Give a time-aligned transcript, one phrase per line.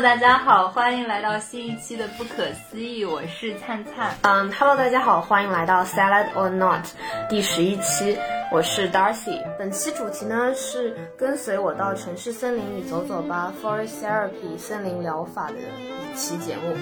[0.00, 4.16] Hello，大家好，欢迎来到新一期的不可思议，我是灿灿。
[4.22, 6.86] 嗯，Hello，大家好，欢迎来到 Salad or Not
[7.28, 8.16] 第十一期，
[8.50, 9.42] 我是 Darcy。
[9.58, 16.74] 本期主题呢是跟随我到城市森林里走走吧，Forest Therapy 森林疗法的一期节目。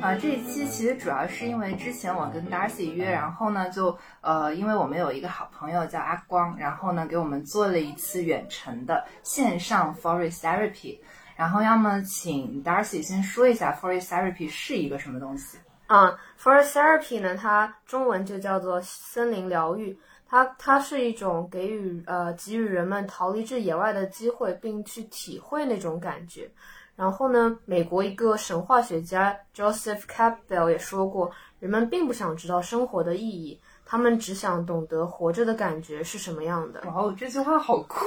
[0.00, 11.00] 啊，这一期其实主要是因为之前我跟 Darcy 约，然后呢就呃，因为我们有一个好朋友叫阿光，然后呢给我们做了一次远程的线上 Forest Therapy。
[11.40, 15.56] 然后，要么请 Darcy 先说一下 Forest Therapy 是一个什么东西？
[15.86, 19.98] 啊，Forest Therapy 呢，它中文就叫做森林疗愈。
[20.28, 26.46] 它它是一种给予呃给予人们逃离至野外的机会，并去体会那种感觉。
[26.94, 36.82] 然后呢，美国一个神话学家 Joseph Campbell 也说过，人们并不想知道生活的意义，他们只想懂得活着的感觉是什么样的。
[36.82, 38.04] 哇哦，这句话好酷！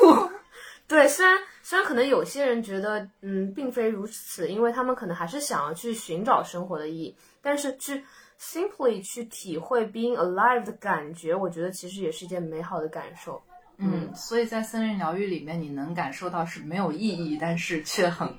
[0.93, 8.05] 对，虽然虽然可能有些人觉得，嗯，并非如此，因为他们可能还是想要去寻找生活的意义，但是去
[8.39, 13.41] simply 去体会 being alive 的感觉，我觉得其实也是一件美好的感受。
[13.77, 18.31] 嗯，所以在森林疗愈里面，你能感受到是没有意义，但是却很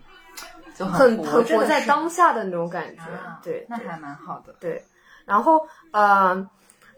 [0.76, 3.02] 就很很活在当下的那种感觉。
[3.42, 4.54] 对，那还蛮好的。
[4.60, 4.80] 对，
[5.24, 6.48] 然后呃，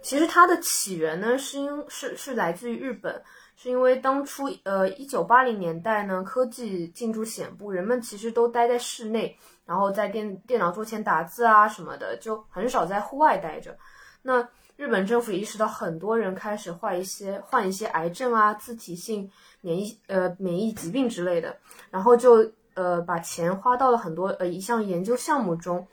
[0.03, 3.23] 其实它的起源呢，是因是是来自于日本。
[3.59, 13.75] 是因为当初，呃，一九八零年代呢，科技进驻显步，人们其实都待在室内，然后在电电脑桌前打字啊什么的，就很少在户外待着。
[14.21, 14.47] 那
[14.77, 19.31] 日本政府意识到很多人开始患一些患一些癌症啊、自体性
[19.63, 21.57] 免疫呃免疫疾病之类的，
[21.91, 25.89] 然后就呃把钱花到了很多呃一项研究项目中，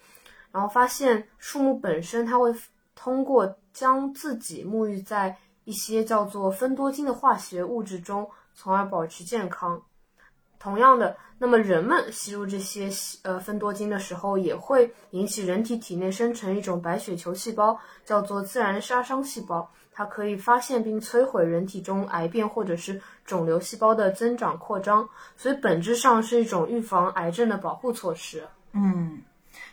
[0.51, 2.53] 然后发现树木本身它会
[2.93, 5.37] 通过将自己沐浴在。
[5.65, 9.81] 一些叫做芬多精的化学物质中，从而保持健康。
[10.59, 12.89] 同样的，那么人们吸入这些
[13.23, 19.69] 呃芬多精的时候，也会引起人体体内生成一种白血球细胞，叫做自然杀伤细胞。
[19.91, 28.43] 它可以发现并摧毁人体中癌变或者是肿瘤细胞的增长扩张，所以本质上是一种预防癌症的保护措施。
[28.71, 29.21] 嗯，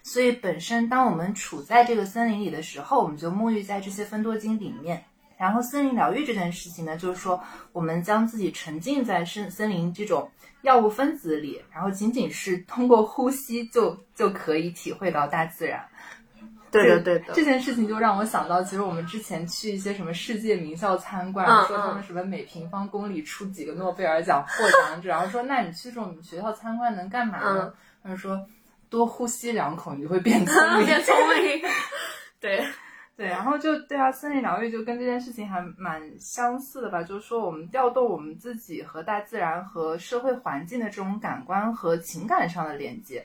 [0.03, 5.05] 所以本身当我们处在这个森林里的时候，我们就沐浴在这些芬多精里面。
[5.41, 7.43] 然后森林疗愈这件事情呢，就是说
[7.73, 10.31] 我们将自己沉浸在森森林这种
[10.61, 15.83] 药物分子里，然后仅仅是通过呼吸就就可以体会到大自然。
[16.71, 17.33] 对的，对的。
[17.33, 27.73] 这件事情就让我想到，其实我们之前去一些什么世界名校参观，说他们什么每平方公里出几个诺贝尔奖获奖者，然后说那你去这种学校参观能干嘛呢？
[28.05, 28.39] 他就说
[28.91, 31.62] 多呼吸两口，你就会变 聪明，变聪明。
[32.39, 32.62] 对。
[33.20, 43.22] 对，然后就对啊，森林疗愈就跟这件事情还蛮相似的吧，就是说我们调动我们自己和大自然和社会环境的这种感官和情感上的连接。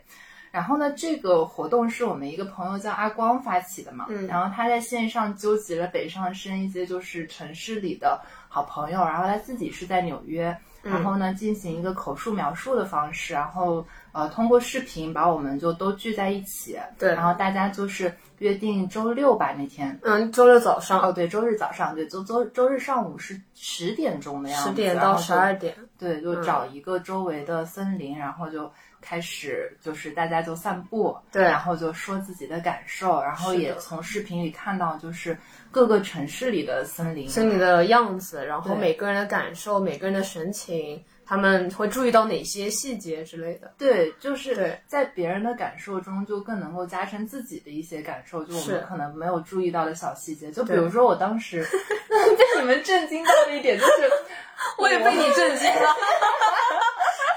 [0.52, 8.20] 然后呢，这个活动是我们一个朋友叫阿光发起的嘛，嗯，然后他在线上纠集了北上深一些就是城市里的
[8.50, 18.14] 好朋友，然后他自己是在纽约，然后呢进行一个口述描述的方式，然后呃通过视频把我们就都聚在一起，对，然后大家就是。
[18.40, 35.38] 约定周六吧那天，嗯，周六早上哦，对，周日早上，对，周周周日上午是十点钟的样子，十点到十二点，对，就找一个周围的森林，然后就开始就是大家就散步，对，然后就说自己的感受，然后也从视频里看到就是
[35.72, 41.04] 各个城市里的森林，森林的样子，然后每个人的感受，每个人的神情。
[41.26, 43.74] 他们会注意到哪些细节之类的？
[43.78, 50.52] 对，就是在别人的感受中，就更能够加深自己的一些感受，就我们可能没有注意到的小细节。
[50.52, 51.64] 就比如说，我当时
[52.10, 54.12] 被你们震惊到的一点，就是
[54.78, 55.96] 我也被你震惊了。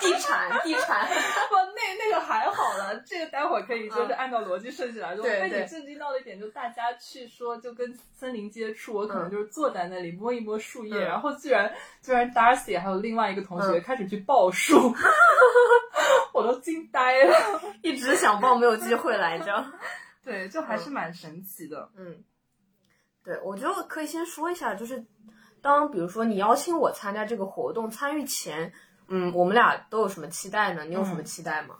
[0.01, 5.25] 地产，地产，不，那那个还好了，这个待会儿可以就是按照逻辑顺序来说。
[5.25, 14.95] 被你震惊到的一点，就大家去说就跟森林接触，我可能就是坐在那里摸一摸树叶，然后居然居然 Darcy 还有另外一个同学开始去报数，
[16.33, 19.67] 我都惊呆了，一直想报没有机会来着。
[20.23, 21.91] 对，就还是蛮神奇的。
[21.97, 22.23] 嗯，
[23.25, 25.05] 对，我觉得可以先说一下，就是
[25.63, 28.73] 当比如说你邀请我参加这个活动，参与前。
[29.11, 30.85] 嗯，我们俩都有什么期待呢？
[30.85, 31.77] 你有什么期待吗？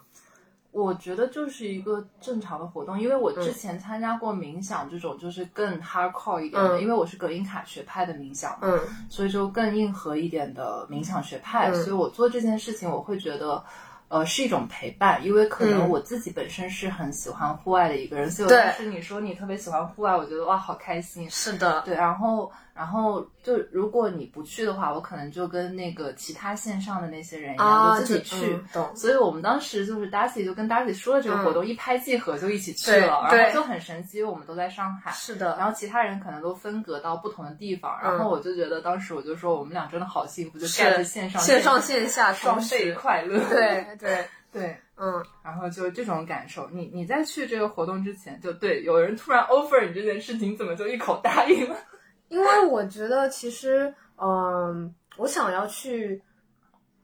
[0.71, 8.79] 我觉得就是一个正常的活动，因为我之前参加过冥想这种，就是更 hardcore 一点的，因为我是葛音卡学派的冥想，嗯，
[9.09, 13.63] 所以就更硬核一点的冥想学派，所以我做这件事情，我会觉得，
[14.09, 15.89] 呃，是一种陪伴，因为可能嗯。
[15.89, 18.57] 我自己本身是很喜欢户外的一个人，所以对。
[18.57, 21.27] 当时你说你特别喜欢户外，我觉得哇，好开心。
[21.29, 28.53] 是的，对，然后然后就如果你不去的话，我可能就跟那个其他线上的那些人一样，啊，就自己去。
[28.53, 28.95] 嗯懂。
[28.95, 35.09] 所以我们当时就是 Darcy 就跟 Darcy 说了这个活动，一拍即合就一起去对了，然对后就很神奇，因为我们都在上海。
[35.11, 43.39] 是的，然后其他人可能都分隔到不同的地方，然后我就觉得当时我就说我们俩真的好幸福，就 get 线上线上线下双倍快乐。
[43.49, 46.69] 对 对，对，嗯，然后就这种感受。
[46.71, 51.75] 你你在去这个活动之前，就对有人突然 offer 你这件事情，你怎么就一口答应了？
[52.29, 56.21] 因为我觉得其实，嗯，我想要去，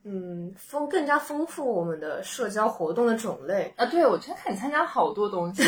[0.03, 3.73] 嗯，丰更加丰富我们的社交活动的种类。
[3.75, 5.63] 啊，对，我觉得看你参加好多东西。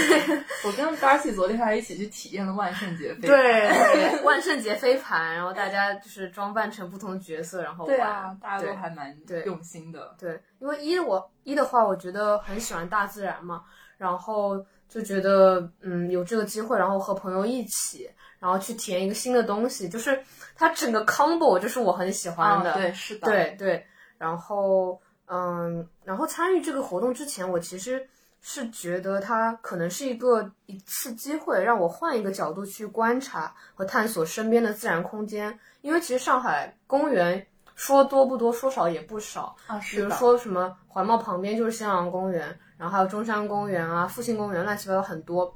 [0.65, 3.21] 我跟 Darcy 昨天还一起去体验了万圣节飞盘。
[3.21, 3.67] 对
[4.11, 9.15] 对， 万圣节飞盘，然后大家就是装扮成不同角色，然后玩对啊，大家都还蛮
[9.45, 10.15] 用心的。
[10.19, 13.63] 对，因为一我一的话，我觉得很喜欢大自然嘛，
[13.97, 20.19] 然后就觉得嗯有这个机会，然后和朋友一起，然后去体验一个新的东西，就是
[20.55, 22.71] 它整个 combo 就是我很喜欢的。
[22.71, 23.85] 啊，对，是的，对对，
[24.17, 28.07] 然后嗯，然后参与这个活动之前，我其实
[28.41, 35.59] 是觉得它可能是一个一次机会，让我换一个角度去观察和探索身边的自然空间。
[35.81, 37.45] 因为其实上海公园
[37.75, 39.55] 说多不多，说少也不少。
[39.67, 45.53] 啊，比是的，如说什么环贸旁边就是襄阳公园，然后还有中山公园啊、复兴公园，乱七八糟很多。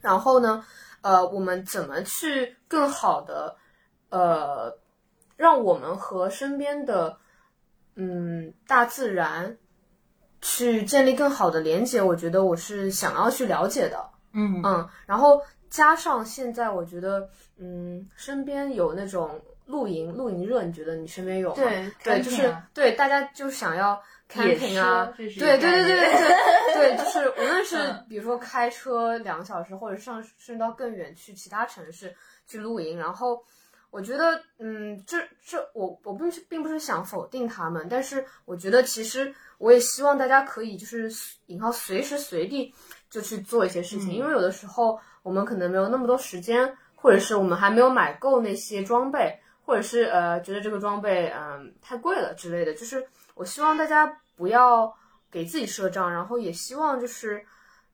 [0.00, 0.64] 然后呢，
[1.02, 3.56] 呃，我们怎么去更好的，
[4.10, 4.78] 呃，
[5.36, 7.18] 让我们和身边的，
[7.96, 9.58] 嗯，大自然
[10.40, 12.00] 去建立更好的连接？
[12.00, 14.10] 我觉得我是想要去了解的。
[14.32, 21.56] 嗯嗯，然后加上现在我觉得，嗯，身边有那种露营露营热，你觉得你身边有吗？
[21.56, 24.00] 对对，就是啊对大家就想要
[24.34, 25.96] 野 camping 啊对对对对对
[26.74, 32.14] 对， 对，就是无论是嗯比如说开车两个小时，或者上甚至到更远去其他城市
[32.46, 33.42] 去露营，然后
[33.90, 41.10] 我觉得，嗯，这这我我并是并不是想否定他们，但是我觉得其实我也希望大家可以就是
[41.46, 42.74] 引号随时随地
[43.08, 49.34] 就去做一些事情，嗯因为有的时候我们可能没有那么多时间，或者是我们还没有买够那些装备，
[49.64, 53.02] 或者是呃觉得这个装备嗯、太贵了之类的，就是
[53.38, 54.92] 我希望大家不要
[55.30, 57.46] 给自己设障，然后也希望就是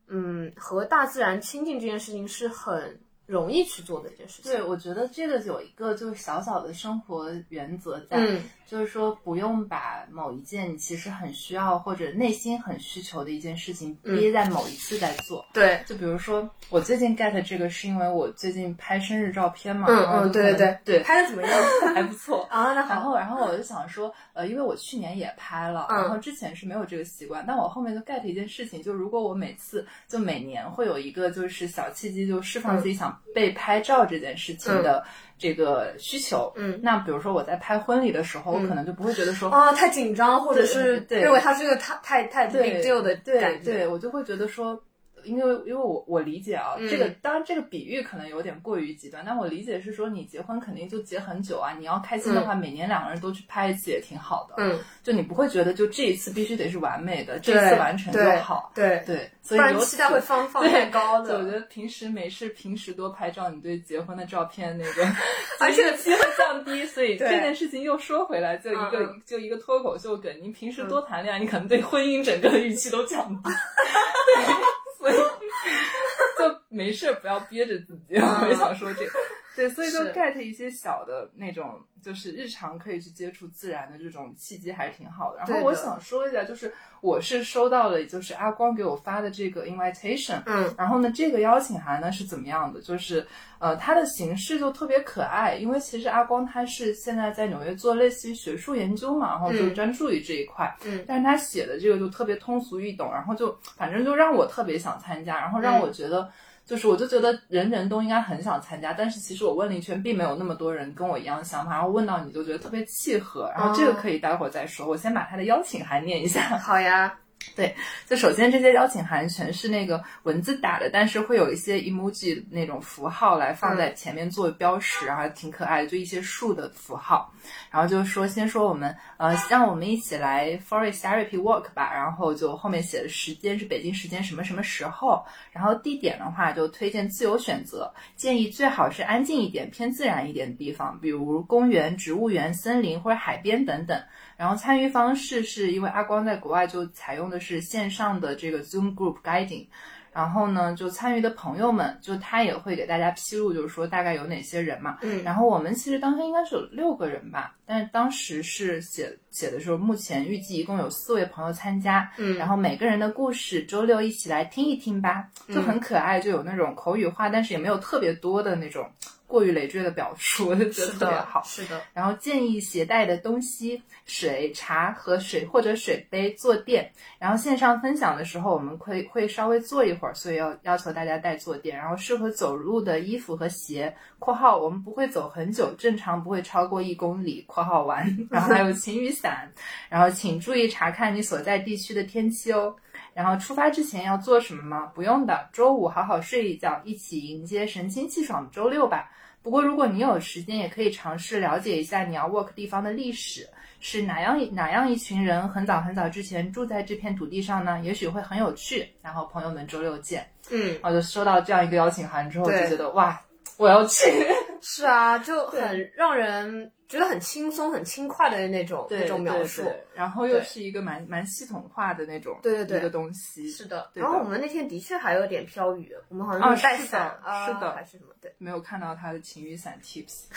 [0.09, 4.53] 嗯和大自然亲近这件事情是很容易去做的一件事情。
[4.53, 15.45] 对，我觉得这个有一个就是小小的生活原则在，嗯就是说不用把某一件你其实很需要或者内心很需求的一件事情嗯憋在某一次在做。
[15.53, 21.51] 对，就比如说，我最近 get 这个是因为我最近拍生日照片嘛，嗯嗯，对对对，拍的怎么样
[21.95, 22.45] 还不错。
[22.51, 22.73] 啊？
[22.73, 35.05] 那然好，后，然后我就想说，呃，因为我去年也拍了，嗯然后之前是没有这个习惯，但我后面就 get 一件事情，就如果我每次就每年会有一个就是小契机，就释放自己想被拍照这件事情的
[35.39, 36.53] 这个需求。
[36.57, 39.51] 嗯那比如说我在拍婚礼的时候，我可能就不会觉得说。
[39.51, 43.73] 啊，太紧张，或者是对对认为它是个太太太 big 对 deal 的感觉。
[43.73, 44.83] 对，我就会觉得说，
[45.25, 54.55] 因为因为我我理解啊，嗯这个当然这个比喻可能有点过于极端，但我理解是说，你结婚肯定就结很久啊，你要开心的话，每年两个人都去拍一次也挺好的。
[54.59, 58.71] 嗯，就你不会觉得就这一次必须得是完美的，这一次完成就好。
[58.75, 61.51] 对，对，所以期待会放放太高所以我觉。
[61.51, 65.07] 得平时没事平时多拍照，你对结婚的照片那个
[65.61, 66.85] 而且预期会降低。
[66.87, 73.51] 所以这件事情又说回来，就一个、嗯就一个脱口秀梗，你平时多谈恋爱，你可能对婚姻整个的预期都降低。
[75.11, 75.17] 所以
[76.39, 79.13] 就没事不要憋着自己，我也想说这个。
[79.55, 85.39] 对，所以就 get 一些小的那种，就是日常可以去接触自然的这种契机，还是挺好的。
[85.39, 92.81] 然后我想说一下，就是我是收到了，就是阿光给我发的这个 invitation，嗯然后呢，这个邀请函呢是怎么样的？
[92.81, 93.27] 就是
[93.59, 106.29] 呃，它的形式就特别可爱，因为其实阿光他是现在在纽约做类似于学术研究嘛，然后就嗯专注于这一块，嗯但是他写的这个就特别通俗易懂，然后就反正就让我特别想参加，然后让我觉得。
[106.67, 116.41] 就是我就觉得人人都应该很想参加，但是其实我问了一圈，并没有那么多人跟我一样的想法，然后问到你就觉得特别契合，然后这个可以待会儿再说，我先把他的邀请函念一下。
[116.59, 117.15] 好呀，
[117.57, 117.75] 对，
[118.09, 127.33] 就首先这些邀请函全是那个文字打的，但是会有一些 emoji 那种符号来放在前面做标识，然后挺可爱的，就一些树的符号。
[127.71, 131.93] 然后就说先说我们呃，让我们一起来 forest therapy walk 吧。
[131.93, 144.03] 然后就后面写的时间是北京时间什么什么时候，然后地点的话就推荐自由选择，建议最好是安静一点、偏自然一点的地方，比如公园、植物园、森林或者海边等等。
[144.37, 149.67] 然后参与方式是因为阿光在国外就采用的是线上的这个 Zoom Group Guiding，
[150.13, 154.99] 然后呢，就参与的朋友们就他也会给大家披露，就是说大概有哪些人嘛。
[155.03, 162.11] 嗯，然后我们其实当天应该是有六个人吧，但是当时是写写的时候，目前预计一共有四位朋友参加。
[162.17, 168.89] 嗯，然后每个人的故事，周六一起来听一听吧，就很可爱，就有那种口语化，但是也没有特别多的那种。
[169.35, 171.43] 过于累赘的表述，我就觉得特别好。
[171.43, 176.89] 是的，然后建议携带的东西：水、茶和水或者水杯、坐垫。
[177.19, 181.77] 然后线上分享的时候，我们会会稍微坐一会儿，所以要要求大家带坐垫。
[181.77, 188.07] 然后适合走路的衣服和鞋（括号我们不会走很久，正常不会超过一公里）（括号完）。
[188.31, 189.51] 然后还有晴雨伞。
[189.89, 192.77] 然后请注意查看你所在地区的天气哦。
[193.13, 194.87] 然后出发之前要做什么吗？
[194.95, 199.11] 不用的，周五好好睡一觉，一起迎接神清气爽的周六吧。
[199.45, 203.47] 不过，如果你有时间，也可以尝试了解一下你要 work 地方的历史，
[203.79, 207.79] 是哪样哪样一群人很早很早之前住在这片土地上呢？
[207.85, 208.89] 也许会很有趣。
[209.03, 210.27] 然后，朋友们，周六见。
[210.51, 213.21] 嗯，我就收到这样一个邀请函之后，就觉得哇，
[213.57, 214.11] 我要去。
[214.67, 219.63] 是啊，就很让人觉得很轻松、很轻快的那种那种描述，
[219.95, 223.51] 然后又是一个蛮蛮系统化的那种对对对一个东西。
[223.51, 228.15] 是的，然后我们那天的确还有点飘雨，我们好像带伞啊，是的，还是什么？
[228.23, 230.29] 对，没有看到他的晴雨伞 tips。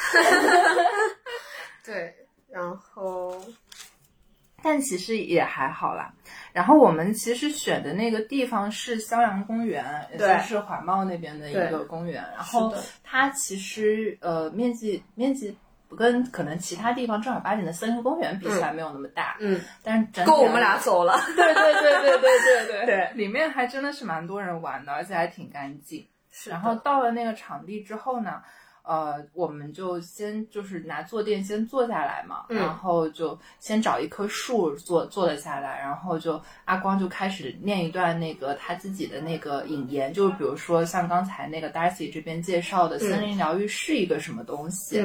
[1.86, 2.14] 对，
[2.50, 3.42] 然后。
[4.68, 6.14] 但其实也还好啦。
[6.52, 12.22] 然后我们其实选的那个地方是襄阳公园也就是环贸那边的一个公园。
[12.36, 15.58] 然后它其实呃面积面积
[15.98, 19.62] 跟可能其他地方正儿八经的森林公园比起来没有那么大嗯。
[19.82, 23.12] 但是够我们俩走了 对对对对对对对 对。
[23.16, 26.50] 里面还真的是蛮多人玩的而且还挺干净是。
[26.50, 28.42] 然后到了那个场地之后呢
[28.88, 44.98] 呃，我们就先就是拿坐垫先坐下来嘛，然后就先找一棵树坐坐了下来，然后就阿光就开始念一段那个他自己的那个引言，就比如说像刚才那个 Darcy 这边介绍的森林疗愈是一个什么东西，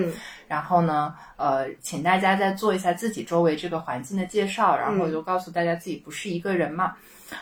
[0.47, 6.95] 然后呢，呃，请大家再做一下自己周围这个环境的介绍，然后就告诉大家自己不是一个人嘛，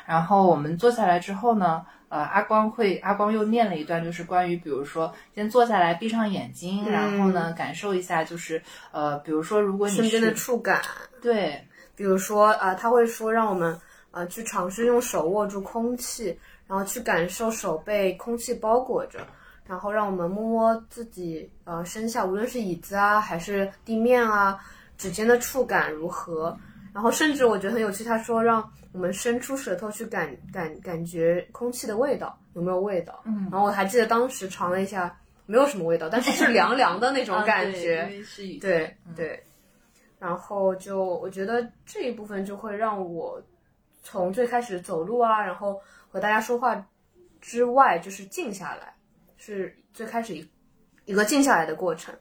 [0.06, 1.85] 然后我们坐下来之后呢。
[2.10, 10.82] 呃，阿光会，阿光又念了一段，就是关于，比如说，先坐下来，闭上眼睛，然后呢，感受一下，就是，呃，比如说，如果你身边的触感，
[11.22, 11.64] 对，
[11.94, 16.36] 比如说，呃，他会说让我们，呃，去尝试用手握住空气，
[16.66, 19.20] 然后去感受手被空气包裹着，
[19.64, 24.58] 然后让我们摸摸自己，呃，身下无论是椅子啊，还是地面啊，
[24.98, 26.58] 指尖的触感如何，
[26.92, 28.70] 然后甚至我觉得很有趣，他说让。
[28.92, 33.23] 我们伸出舌头去感感感觉空气的味道有没有味道？
[33.25, 35.16] 嗯，然后我还记得当时尝了一下，
[35.47, 38.11] 没有什么味道，但是是 凉凉的那种感觉。
[38.61, 39.40] 对对，
[40.18, 43.40] 然后就我觉得这一部分就会让我
[44.02, 45.80] 从最开始走路啊，然后
[46.11, 46.85] 和大家说话
[47.40, 48.92] 之外，就是静下来，
[49.37, 50.44] 是最开始一
[51.04, 52.12] 一个静下来的过程。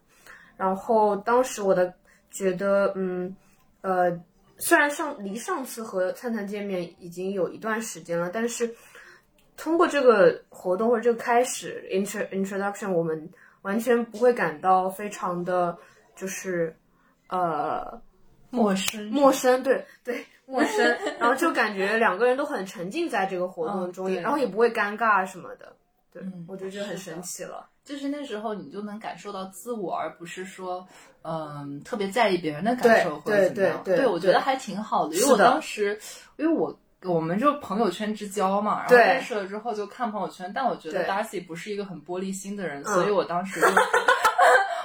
[0.55, 1.91] 然后当时我的
[2.29, 3.35] 觉得，嗯
[3.81, 4.15] 呃。
[4.59, 8.69] 虽然上离上次和灿灿见面已经有一段时间了，但是
[9.57, 13.29] 通过这个活动或者这个开始 intro introduction，我们
[13.61, 15.77] 完全不会感到非常的
[16.15, 16.75] 就是
[17.27, 18.01] 呃
[18.49, 25.75] 陌生陌生，对对陌生， 然后就感觉两个人都很沉浸在这个活动中，然后也不会尴尬什么的，
[26.11, 27.69] 对我觉得这很神奇了。
[27.83, 30.87] 就是那时候你就能感受到自我，而不是说，
[31.23, 33.81] 嗯，特别在意别人的感受或者怎么样。
[33.83, 35.99] 对，我觉得还挺好的，因为我当时，
[36.37, 43.67] 因为我我们就朋友圈之交嘛，然后认识了之后就看朋友圈，但我觉得 Darcy 不是一个很玻璃心的人， 所以我当时就。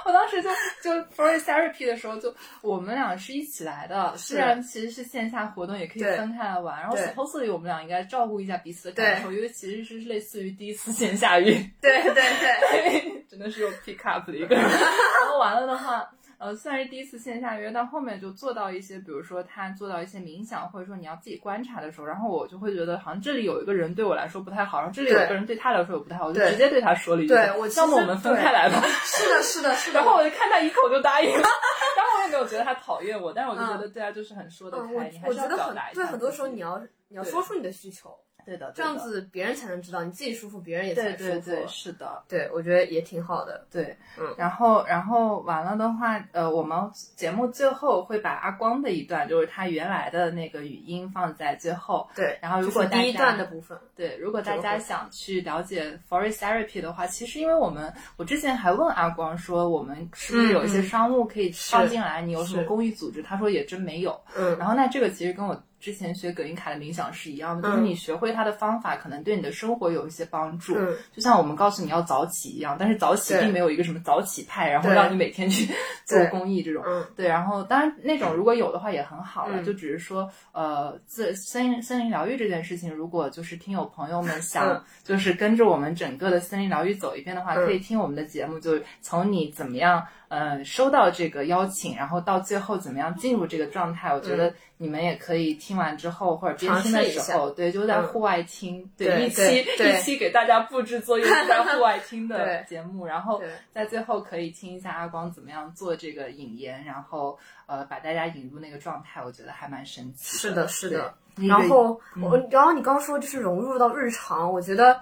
[0.05, 0.47] 我当时就
[0.83, 6.79] 就 for therapy 的时候，就我们俩是一起来的，虽然其实是线下活动，也可以分开来玩。
[6.79, 11.53] 然后 supposedly 我们俩应该照顾一下彼此的感受，因为其实是类似于第一次线下遇。
[11.81, 14.63] 对对对， 真的是有 pick up 的一个人。
[14.63, 16.07] 然后完了的话。
[16.37, 29.99] 呃，虽然是第一次线下约，到后面就做到一些，比如说他做到一些冥想，或者说你要自己观察的时候，然后我就会觉得好像这里有一个人对我来说不太好，然后这里有一个人对他来说也不太好，我就直接对他说了一句：“对我，要么我们分开来吧。”是的，是的，是的。
[29.99, 31.37] 然后我就看他一口就答应了，
[31.95, 38.15] 然后我也没有觉得他讨厌我，但是我就觉得对他，就是很说得开，你还是表达一下对，很多时候你要你要说出你的需求，
[38.45, 41.51] 对的，这样子别人才能知道，你自己舒服，别人也才对对舒服。
[41.51, 42.23] 对是的。
[42.27, 43.65] 对我觉得也挺好的。
[43.71, 46.77] 对，嗯然后然后完了的话，呃，我们
[47.15, 52.07] 节目最后会把阿光的一段，就是他原来的那个语音放在最后。
[52.15, 62.21] 对，然后如就是第一段的部分，对，如果大家想去了解 forest therapy 的话，其实因为我们我之前还问阿光说，我们是不是有一些商务可以放进来？
[62.21, 63.23] 你有什么公益组织？
[63.23, 64.19] 他说也真没有。
[64.35, 70.73] 嗯然后那这个其实跟我之前学葛云卡的冥想是一样的，就是嗯你学会它的方法，可能对你的生活有一些帮助。
[70.75, 75.71] 嗯就像我们告诉你要早起一样，但是早起并没有一个什么早起派，然后让你每天去
[76.03, 76.83] 做公益这种。
[76.87, 98.07] 嗯对，然后当然那种如果有的话也很好了，嗯就只是说呃，自森林森林疗愈这件事情，如果就是听友朋友们想嗯就是跟着我们整个的森林疗愈走一遍的话，嗯可以听我们的节目，就从你怎么样呃收到这个邀请，然后到最后怎么样进入这个状态，我觉得你们也可以听完之后或者边听的时候，对，就在嗯。
[98.07, 103.41] 户外听，对一期一期给大家布置作业是在户外听的 节目，然后
[103.71, 111.13] 在最后可以听一下阿光怎么样做这个引言，然后呃把大家引入那个状态，我觉得还蛮神奇是的，是的。
[111.35, 112.23] 然后嗯。
[112.23, 114.97] 我，然后你刚说就是融入到日常，我觉得，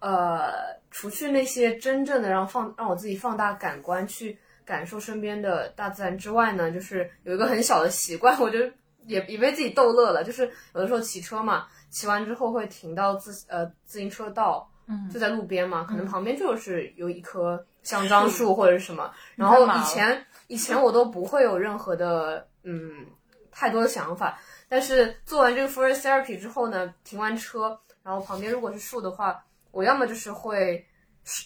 [0.00, 0.52] 呃，
[0.90, 8.72] 除去那些真正的让放让我自己放大感官去感受身边的大自然之外呢，就是有一个很小的习惯， 我觉得
[9.06, 10.22] 也也被自己逗乐了。
[10.24, 19.12] 就是有的时候骑车嘛，骑完之后会停到自呃自行车道，嗯就在路边嘛，可能旁边就是有一棵香樟树或者是什么。
[19.36, 23.06] 然后以前以前我都不会有任何的嗯
[23.50, 24.38] 太多的想法，
[24.68, 30.86] 但是做完这个 forest therapy 之后呢，停完车，然后旁边如果是树的话，我要么就是会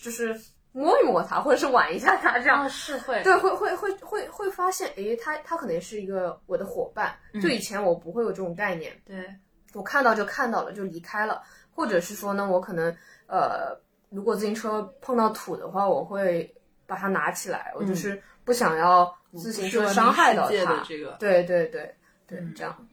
[0.02, 0.38] 就是
[0.76, 2.60] 摸一摸它，或者是玩一下它，这样。
[2.60, 3.22] 啊是会。
[3.22, 7.16] 对，会会会会会发现，诶，它它可能是一个我的伙伴。
[7.40, 9.26] 就以前我不会有这种概念，对。
[9.72, 11.42] 我看到就看到了，就离开了，
[11.74, 12.94] 或者是说呢，我可能
[13.26, 13.74] 呃，
[14.10, 16.54] 如果自行车碰到土的话，我会
[16.86, 20.84] 把它拿起来，我就是不想要自行车伤害到它。
[20.86, 21.16] 这个。
[21.18, 21.94] 对对对
[22.26, 22.86] 对，这样。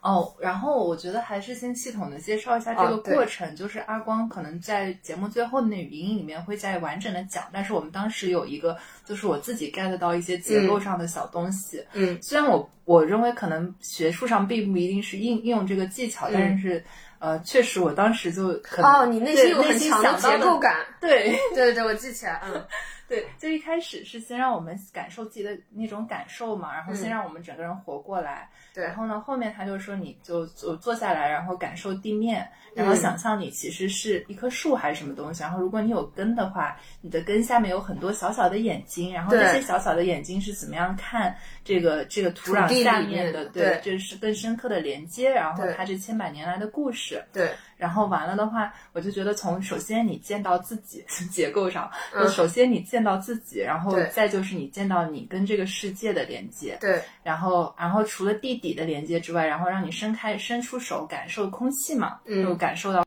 [0.00, 16.82] 哦，然后我觉得还是先系统的介绍一下这个过程，就是阿光可能在节目最后的那语音里面会再完整的讲，但是我们当时有一个就是我自己 get 到一些结构上的小东西，嗯虽然我我认为可能学术上并不一定是应应用这个技巧，但是
[17.18, 20.74] 呃，确实我当时就可能哦，你内心有很强的结构感。
[20.98, 21.38] 对。
[21.54, 22.64] 对对，我记起来，嗯
[23.10, 28.48] 对，就一开始是先让我们感受自己的那种感受嘛，然后先嗯让我们整个人活过来。
[28.72, 35.42] 对然后呢，后面他就说你就坐坐下来，然后感受地面，然后嗯想象你其实是一棵树还是什么东西。
[35.42, 43.44] 然后如果你有根的话，你的根下面有很多小小的眼睛，然后这些小小的眼睛是怎么样看这个这个土壤下面的？
[43.46, 47.20] 对这是更深刻的连接，然后它这千百年来的故事。
[47.32, 51.90] 对，然后完了的话，我就觉得从首先你见到自己 结构上，
[52.28, 57.00] 首先你见到自己，然后再就是你见到你跟这个世界的连接，对。
[57.22, 62.44] 然后然后除了地底的连接之外，然后让你伸开伸出手感受空气嘛，嗯。
[62.44, 63.02] 就感受到。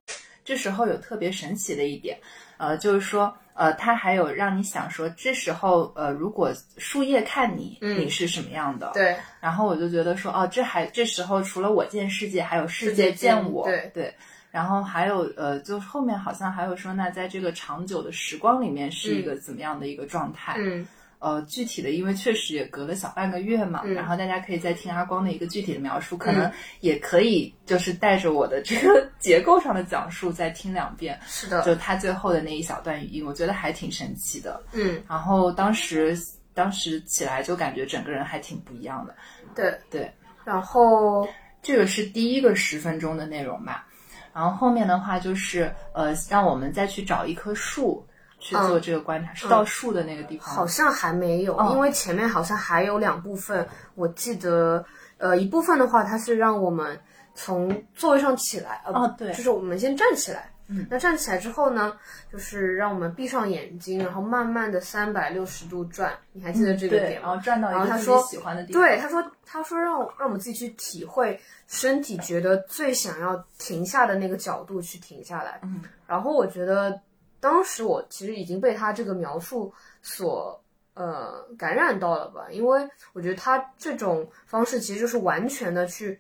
[0.46, 2.18] 这时候有特别神奇的一点，
[2.58, 7.98] 呃，就是说，呃，它还有让你想说，这时候，呃，如果树叶看你，嗯。
[8.02, 8.92] 你是什么样的？
[8.94, 9.16] 对。
[9.40, 14.14] 然后我就觉得说，哦，这还这时候除了我见世界，还有世界见见我，对
[14.54, 20.54] 然后还有呃，就是后面好像还有说，那在这个长久的时光里面是一个怎么样的一个状态？
[20.60, 20.88] 嗯
[21.18, 34.62] 呃，具体的，因为确实也隔了小半个月嘛，嗯然后大家可以再听阿光的一个具体的描述，可能也可以就是带着我的这个 结构上的讲述再听两遍，是的，就他最后的那一小段语音，我觉得还挺神奇的。
[34.74, 36.16] 嗯然后当时
[36.54, 39.16] 当时起来就感觉整个人还挺不一样的。
[39.56, 40.12] 对对，
[40.44, 41.28] 然后
[41.64, 43.88] 这个是第一个十分钟的内容吧。
[44.34, 48.06] 然后后面的话就是呃，让我们再去找一棵树
[48.40, 50.48] 去做这个观察，是到树的那个地方。
[50.48, 51.72] 好像还没有，哦。
[51.74, 54.84] 因为前面好像还有两部分，我记得，
[55.18, 57.00] 呃，一部分的话，它是让我们
[57.36, 59.32] 从座位上起来，呃，哦对。
[59.34, 61.96] 就是我们先站起来，嗯，那站起来之后呢，
[62.32, 67.28] 就是让我们闭上眼睛，然后慢慢的三百六十度转，你还记得这个点吗？
[67.28, 68.82] 然后转到一个自己喜欢的地方。
[68.82, 75.60] 对，他说，他说让我让我们自己去体会身体觉得最想要停下的那个角度去停下来。
[75.64, 77.00] 嗯，然后我觉得
[77.40, 80.60] 当时我其实已经被他这个描述所
[80.94, 86.20] 呃感染到了吧，因为我觉得他这种方式其实就是完全的去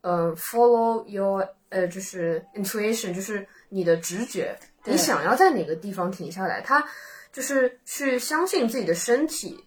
[0.00, 4.54] 呃 follow your 呃就是 intuition，就是你的直觉，
[4.84, 6.86] 你想要在哪个地方停下来，他
[7.32, 9.64] 就是去相信自己的身体。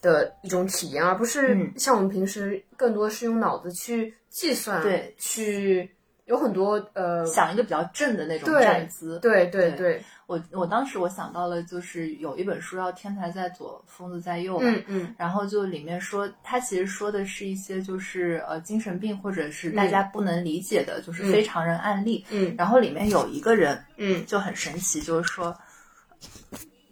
[0.00, 5.88] 的一种体验，而不是嗯像我们平时更多是用脑子去计算，对去
[6.32, 9.18] 有很多呃，想一个比较正的那种站姿。
[9.20, 22.24] 对对对对，我我当时我想到了，就是有一本书叫《天才在左，疯子在右》嘛，嗯嗯然后就里面说，他其实说的是一些就是呃精神病或者是大家不能理解的，就是非常人案例。
[22.30, 25.54] 嗯然后里面有一个人嗯就很神奇，就是说，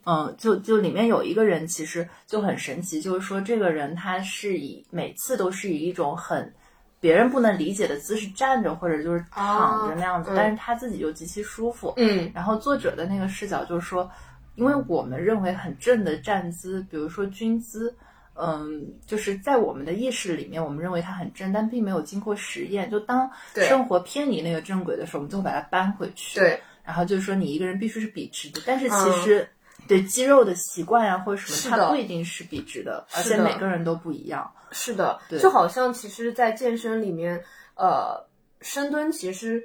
[0.04, 6.52] 嗯，就就里面有一个人其实就很神奇，就是说这个人他是以每次都是以一种很
[7.00, 11.94] 别人不能理解的姿势站着或者就是躺着那样子，但是他自己又极其舒服。
[11.96, 14.08] 嗯然后作者的那个视角就是说，
[14.54, 17.94] 因为我们认为很正的站姿，比如说军姿，
[18.34, 22.90] 嗯，就是在我们的意识里面，我们认为它很正，但并没有经过实验。
[22.90, 26.38] 就当生活偏离那个正轨的时候，我们就会把它搬回去。
[26.38, 29.48] 对，然后就是说，你一个人必须是笔直的，但是其实。
[29.88, 34.50] 对肌肉的习惯呀、或者什么，它不一定是笔直的，而且每个人都不一样。
[34.72, 37.42] 是的，就好像其实，在健身里面，
[37.74, 38.24] 呃，
[38.60, 39.62] 深蹲其实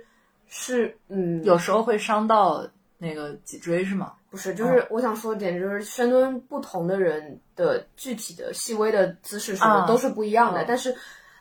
[0.48, 4.14] 是嗯有时候会伤到那个脊椎，是吗？
[4.32, 10.94] 不是，就是我想说的点，就是深蹲不同的人的具体的细微的姿势什么啊都是不一样的，嗯但是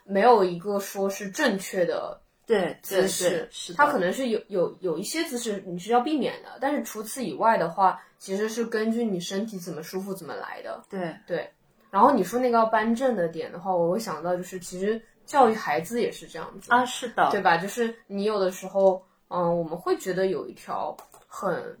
[0.05, 10.83] 没有一个说是正确的对，姿势，是的它可能是有有有一些姿势你是要避免的，但是除此以外的话，其实是根据你身体怎么舒服怎么来的。
[10.89, 11.47] 对对，
[11.91, 17.55] 然后你说那个要扳正的点的话，我会想到就是其实教育孩子也是这样子啊，是的，对吧？
[17.55, 21.77] 就是你有的时候，嗯，我们会觉得有一条很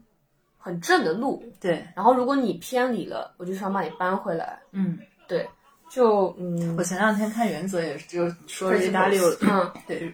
[0.59, 4.59] 很正的路，对，然后如果你偏离了，我就想把你搬回来。
[4.69, 4.99] 嗯。
[5.27, 5.49] 对，
[5.89, 10.13] 就嗯我，前两天看《原则》也是，就说瑞达利欧，嗯对，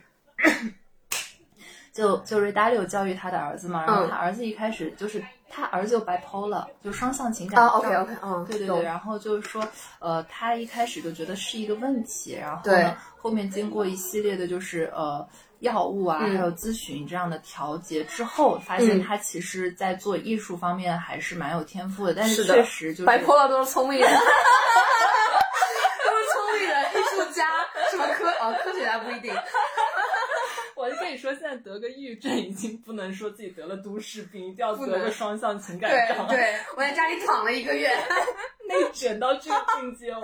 [1.92, 9.62] 就就瑞达利欧教育他的儿子嘛，然后他儿子一开始就是他儿子有 bipolar，就双向情感，OK OK，嗯，对对对，然后就是说，
[10.00, 15.28] 呃，他一开始就觉得是一个问题，然后呢，后面经过一系列的就是呃
[15.60, 19.04] 药物啊，嗯还有咨询这样的调节之后，发现嗯。
[19.04, 24.18] 他其实在做艺术方面还是蛮有天赋的，但是确实就是白破了都是聪明人， 都
[26.18, 27.46] 是聪明人，艺术家，
[27.92, 29.34] 什么科哦，科学家不一定。
[31.36, 37.90] 现在得个抑郁症已经不能说自己得了都市病，一定要得个双向情感障碍，对，我在家里躺了一个月。
[38.68, 40.22] 内卷到这个境界哦。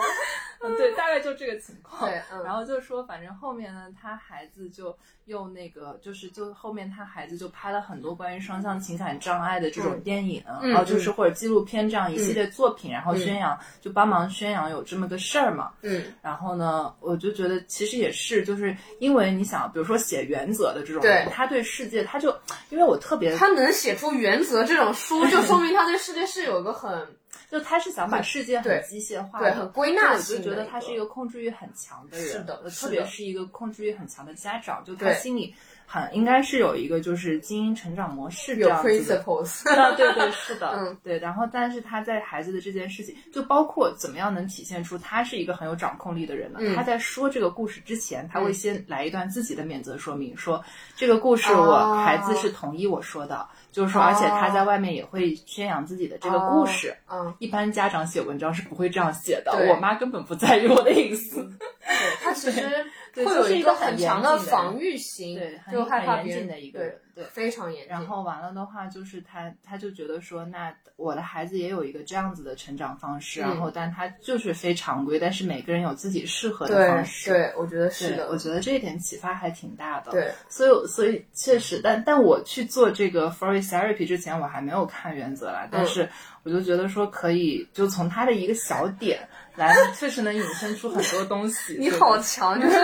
[0.62, 2.10] 嗯，对，大概就这个情况。
[2.10, 2.44] 对嗯。
[2.44, 10.02] 然后就说，反正后面呢，他孩子就用那个，就是就后面他孩子就拍了很多关于双向情感障碍的这种嗯。
[10.02, 15.72] 电影，嗯然后就是或者纪录片这样一系列作品，然后宣扬，就帮忙宣扬有这么个事儿嘛。
[15.82, 16.04] 嗯。
[16.22, 21.12] 然后呢，我就觉得其实也是，就是因为你想，比如说写原则的这种对。
[21.12, 22.36] 人，他对世界，他就
[22.70, 27.08] 因为我特别，他能写出《原则》这种书，就说明他对世界是有个很
[27.50, 35.56] 就他是想把世界很机械化对的，很归纳就我就觉得他是一个控制欲很强的人，是的特别是一个控制欲很强的家长，就他心里
[35.90, 39.24] 很应该是有一个就是精英成长模式这样子的。
[39.24, 39.68] principles。
[39.74, 41.18] 啊，对对是的，嗯，对。
[41.18, 46.60] 然后，但是他在孩子的这件事情，就包括怎么样能体现出他是一个很有掌控力的人呢？
[46.62, 50.62] 嗯他在说这个故事之前，他会先来一段自己的免责说明，说
[50.98, 56.94] 这个故事哦我孩子是同意我说的，就是说，而且他在外面也会宣扬自己的这个故事。
[57.10, 61.42] 嗯，一般家长写文章是不会这样写的，我妈根本不在意我的隐私。
[61.88, 62.86] 对他其实对
[63.26, 67.24] 会有一就是一个很很强的防御心，对，很就害怕很严谨别人的一个人，对。
[67.26, 67.90] 非常严谨。
[67.90, 77.32] 然后完了的话，就是他，他就觉得说，那我的孩子也有一个这样子的成长方式，然嗯后但他就是非常规，但是每个人有自己适合的方式。
[77.32, 86.08] 对，我觉得是，的，我觉得这一点启发还挺大的。，对所以所以确实，但但我去做这个 Freud therapy 之前，我还没有看原则啦，嗯但是
[86.44, 89.28] 我就觉得说可以，就从他的一个小点
[89.58, 91.76] 来，确实能引申出很多东西。
[91.80, 92.76] 你好强，就是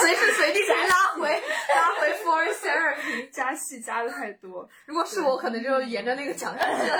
[0.00, 3.30] 随时随地可以拉回拉回 for therapy。
[3.30, 6.96] 加戏加的太多，如果是我，可能就沿着那个讲下去了，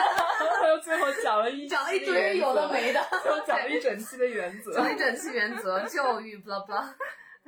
[0.63, 4.73] 然后最后讲了一讲了一堆有的没的，最后讲了一整期的原则。
[4.77, 6.85] 讲一整期原则、教育，blah blah。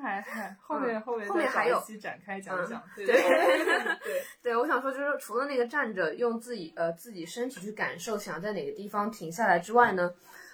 [0.02, 3.64] 嗨嗨，后面后面后面还有展开讲讲，对对对
[4.02, 10.10] 对，对，我想说，就是除了那个站着用自己呃自己身体去感受，想在哪个地方停下来之外呢，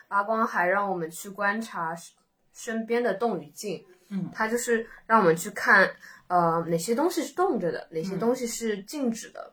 [0.09, 2.15] 阿光还让我们去观察身
[2.53, 3.85] 身边的动与静。
[4.09, 5.91] 嗯他就是让我们去看
[6.29, 9.53] 呃哪些东西是动着的，哪些嗯东西是静止的。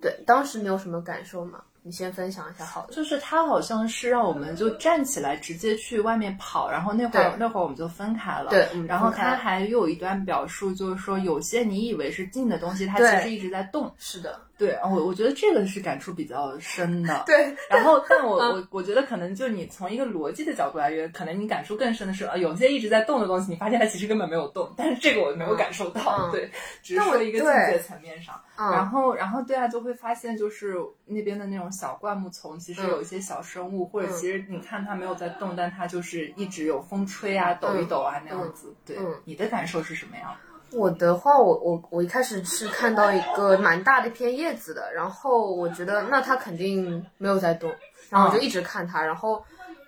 [0.00, 1.62] 对，当时你有什么感受吗？
[1.82, 2.92] 你先分享一下好的。
[2.92, 8.50] 就是他好像是让我们就站起来直接去外面跑，然后那会儿那会儿我们就分开了。
[8.50, 13.94] 对嗯然后他还有一段表述，就是说有些你以为是静的东西，它其实一直在动。
[13.96, 17.24] 是的，对，我我觉得这个是感触比较深的。
[17.26, 26.50] 对，然后，但我嗯我我觉得可能就你从一个逻辑的角度来源，可能你感触更深的是，呃，有些一直在动的东西，你发现它其实根本没有动，但是这个我没有感受到，嗯对，
[26.82, 28.40] 只是说一个境对界层面上。
[28.58, 38.74] 嗯，然后，然后对啊，就会发现就是那边的那种小灌木丛，其实嗯有一些小生物，或者嗯其实你看它没有在动，但它就是一直有风吹啊、抖一抖啊那样子。
[38.86, 40.34] 对嗯，你的感受是什么样？
[40.72, 47.72] 我的话，我我我一开始是看到一个蛮大的一片叶子的，然后我觉得那它肯定没有在动，
[48.10, 49.42] 然后我就一直看它，然后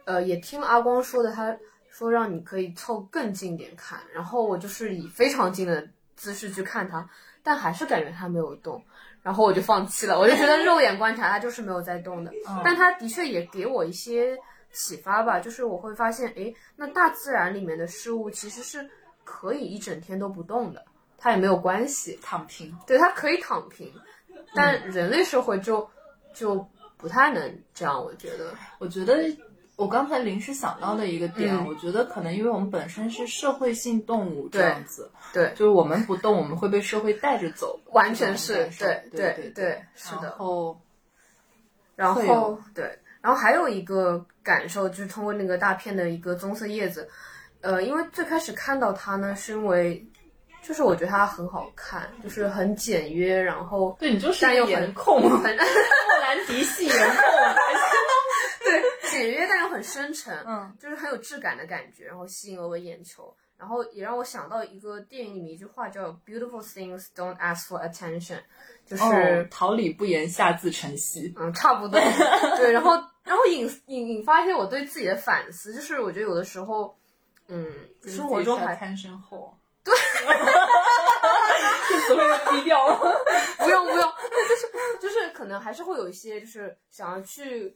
[0.05, 1.57] 呃也听阿光说的，他
[1.91, 5.87] 说让你可以凑更近点看，然后我就是以非常近的
[6.17, 7.09] 姿势去看它，
[7.43, 8.83] 但还是感觉它没有动，
[9.23, 12.63] 然后我就放弃了，我就觉得肉眼观察它就是没有在动的，嗯。
[12.65, 14.39] 但它的确也给我一些
[14.73, 18.89] 启发吧，就是我会发现，诶，那大自然里面的事物其实是
[19.31, 20.83] 可以一整天都不动的，
[21.19, 22.75] 它也没有关系，躺平。
[22.87, 23.93] 对，它可以躺平，
[24.55, 25.87] 但人类社会就
[26.33, 29.37] 就不太能这样，我觉得，我觉得
[29.77, 40.81] 我刚才临时想到的一个点，嗯我觉得可能因为我们本身是社会性动物这样子，对，就是我们不动，我们会被社会带着走，完全是对对对对是的然后
[41.95, 47.09] 然后对，然后还有一个感受就是通过那个大片的一个棕色叶子，
[47.61, 50.07] 呃，因为最开始看到它呢，是因为
[50.63, 55.57] 就是我觉得它很好看，就是很简约，然后对你就是但又很颜控，莫兰
[56.47, 57.25] 迪系颜控。
[58.65, 63.35] 对简约但又很深沉，嗯，就是很有质感的感觉，然后吸引了我眼球。
[63.57, 68.39] 然后也让我想到一个电影里面一句话叫 “Beautiful things don't ask for attention”，
[68.87, 71.33] 就是、哦，桃李不言，下自成蹊。
[71.37, 71.99] 嗯，差不多。
[72.57, 72.93] 对，然后
[73.25, 76.97] 然后引引引发一些我对自己的反思，就是我觉得有的时候，
[77.49, 77.67] 嗯，
[78.05, 79.57] 生活中还贪身后。
[79.85, 79.95] 对，
[81.89, 82.99] 这词汇要低调了。
[83.59, 84.13] 不用不用，
[84.49, 84.67] 就是
[85.01, 87.75] 就是可能还是会有一些就是想要去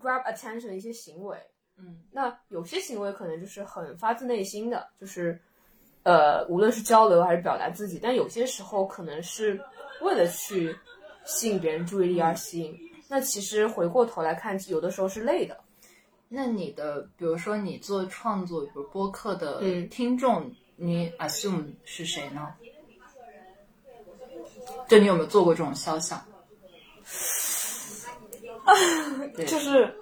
[0.00, 1.36] grab attention 的一些行为。
[1.76, 5.40] 嗯，那有些行为可能就是很发自内心的，就是
[6.04, 9.60] 呃，无论是交流还是表达自己，但有些时候可能是
[10.02, 10.76] 为了去
[11.24, 12.78] 吸引别人注意力而吸引。
[13.08, 15.63] 那其实回过头来看，有的时候是累的。
[16.34, 22.52] 那你的，比如说你做创作，比如播客的嗯听众，你 assume 是谁呢？
[24.88, 26.20] 就你有没有做过这种肖像？
[29.36, 29.94] 对就是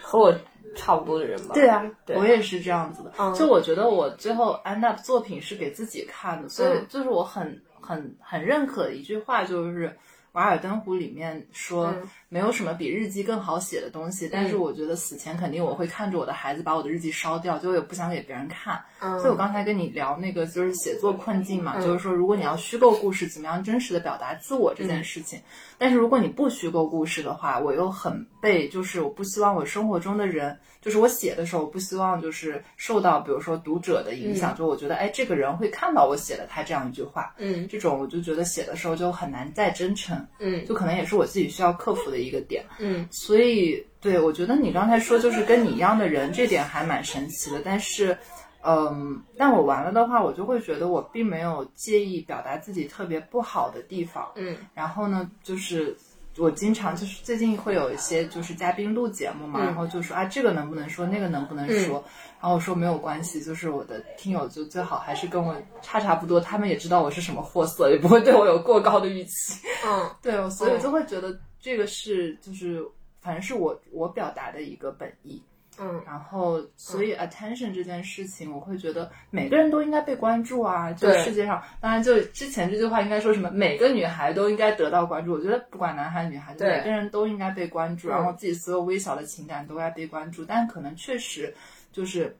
[0.00, 0.34] 和我
[0.76, 1.54] 差不多的人吧。
[1.54, 3.12] 对啊，对我也是这样子的。
[3.18, 9.88] 嗯就我觉得我最后 end up 作品是给自己看的，所以嗯就是我很很很认可的一句话，就是
[10.32, 14.28] 《瓦尔登湖》里面说，嗯没有什么比日记更好写的东西。
[14.32, 18.82] 但是我觉得死前肯定我会看着我的孩子把我的日记烧掉，就我也不想给别人看。
[19.00, 21.82] 嗯，所以我刚才跟你聊那个就是写作困境嘛，嗯。
[21.84, 25.40] 就是说如果你要虚构故事，怎么样真实的表达自我这件事情。
[25.76, 37.66] 但是如果你不虚构故事的话，我又很被就是我不希望我生活中的人，就是我写的时候，我不希望就是受到比如说读者的影响，就我觉得哎这个人会看到我写了他这样一句话，嗯。
[37.66, 40.64] 这种我就觉得写的时候就很难再真诚，嗯。
[40.66, 42.64] 就可能也是我自己需要克服的一个点。
[42.78, 47.60] 嗯所以，对我觉得你刚才说就是跟你一样的人，这点还蛮神奇的。
[47.64, 48.16] 但是，
[48.62, 54.30] 嗯，但我完了的话，我就会觉得我并没有介意表达自己特别不好的地方。
[54.34, 55.96] 嗯然后呢，就是
[56.38, 62.04] 我经常就是最近会有一些就是嘉宾录节目嘛，嗯然后就说啊这个能不能说，那个能不能说。
[62.40, 69.58] 然后我说没有关系，就是我的听友就最好还是跟我差差不多，他们也知道我是什么货色，也不会对我有过高的预期。
[69.86, 72.82] 嗯 对，所以我就会觉得这个是就是
[73.20, 75.42] 反正是我我表达的一个本意。
[75.78, 80.92] 嗯然后，所以 attention 这件事情，我会觉得每个人都应该被关注啊。
[80.92, 85.32] 就世界上，当然就之前这句话应该说什么，每个女孩都应该得到关注。
[85.32, 90.44] 我觉得不管男孩女孩，就每个人都应该被关注，嗯然后自己所有微小的情感都该被关注。
[90.44, 91.54] 但可能确实
[91.92, 92.36] 就是。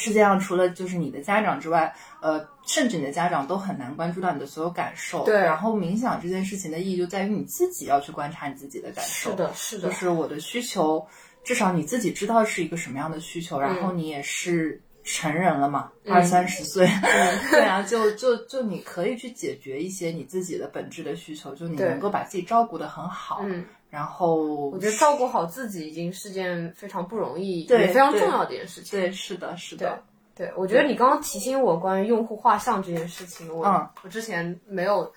[0.00, 5.24] 世界上除了就是你的家长之外，呃，甚至你的家长都很难关注到你的所有感受。
[5.24, 9.30] 对然后冥想这件事情的意义就在于你自己要去观察你自己的感受。
[9.30, 11.06] 是的，是的就，是我的需求，
[11.44, 16.86] 至少你自己知道是一个什么样的需求，然后你也是成人了嘛，二三十岁，
[17.50, 24.36] 对啊，就就就你可以去解决一些你自己的本质的需求，就你能够把自己照顾得很好，嗯，然后
[24.70, 28.98] 我觉得照顾好自己已经是件非常不容易，对也非常重要的一件事情。
[28.98, 30.02] 对，是的，是的，
[30.34, 35.12] 对，我觉得你刚刚提醒我关于用户画像这件事情，我、嗯我之前没有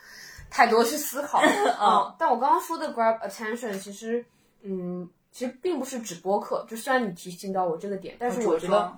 [0.50, 1.40] 太多去思考。
[1.80, 4.26] 嗯，但我刚刚说的 grab attention，其实
[4.64, 8.92] 嗯，其实并不是直播客，就虽然你提醒到我这个点，但是我觉得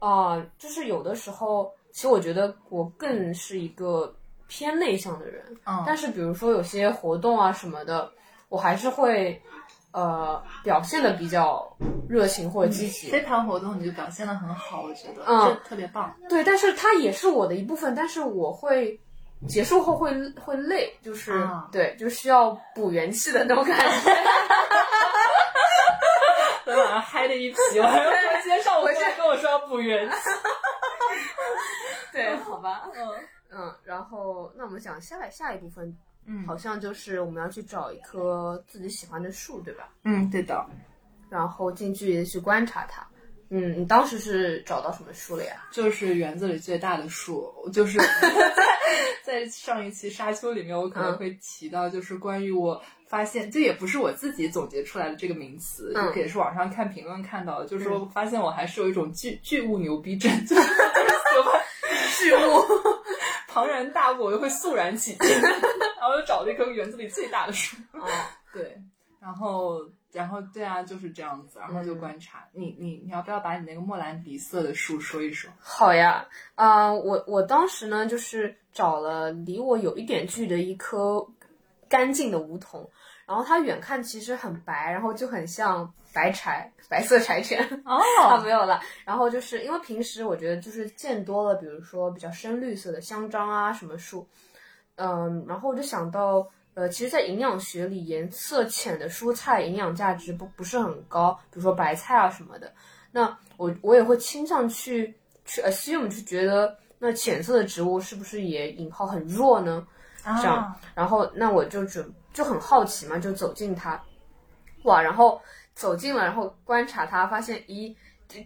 [0.00, 4.14] 啊、就是有的时候，其实我觉得我更是一个
[4.46, 8.08] 偏内向的人，嗯但是比如说有些活动啊什么的，
[8.48, 9.42] 我还是会
[9.92, 11.76] 呃表现的比较
[12.08, 13.10] 热情或者积极。
[13.10, 16.14] 飞盘活动你就表现的很好，我觉得嗯特别棒。
[16.28, 18.98] 对，但是它也是我的一部分，但是我会
[19.46, 23.84] 结束后会会累，就是、啊对，就需要补元气的那种感觉。
[26.64, 28.10] 昨天晚上嗨的一批，我还要
[28.42, 30.16] 今天上午过来跟我说要补元气。
[32.12, 33.08] 对，好吧，嗯
[33.50, 35.96] 嗯，然后那我们讲下下一部分，
[36.28, 39.88] 嗯好像就是我们要去找一棵自己喜欢的树，对吧？
[40.04, 40.64] 嗯，对的，
[41.30, 43.04] 然后近距离的去观察它。
[43.50, 45.66] 嗯，你当时是找到什么树了呀？
[45.72, 48.04] 就是园子里最大的树，就是在
[49.24, 60.68] 在上一期沙丘里面，我可能会提到，就是关于我发现，这也不是我自己总结出来的这个名词，也是网上看评论看到的，就是说发现我还是有一种巨巨物牛逼症，就是喜
[61.42, 61.62] 欢
[62.18, 62.38] 巨物，
[63.48, 65.28] 庞然大物，我就会肃然起敬，
[65.98, 68.06] 然后就找了一棵园子里最大的树，哦，
[68.52, 68.80] 对，
[69.18, 69.80] 然后。
[70.10, 75.50] 然后对啊，就是这样子，然后就观察、你你你要不要把你那个莫兰迪色的树说一说？
[75.60, 81.28] 好呀，啊、我我当时呢，就是找了离我有一点距离的一棵
[81.90, 82.90] 干净的梧桐，
[83.28, 87.62] 然后它远看其实很白，然后就很像白柴，白色柴犬。
[87.84, 88.80] 哦 啊，没有了。
[89.04, 94.26] 然后就是因为平时我觉得就是见多了，比如说比较深绿色的香樟啊什么树，
[94.96, 102.72] 嗯，然后我就想到，呃，其实，在营养学里，颜色浅的蔬菜营养价值不不是很高，比如说白菜啊什么的。
[103.12, 105.14] 那我我也会倾向去
[105.44, 109.86] 去 assume 去觉得，那浅色的植物是不是也引号很弱呢？
[110.24, 114.00] 这样然后那我就准就很好奇嘛，就走近它，
[114.84, 115.40] 哇，然后
[115.74, 117.94] 走近了，然后观察它，发现咦，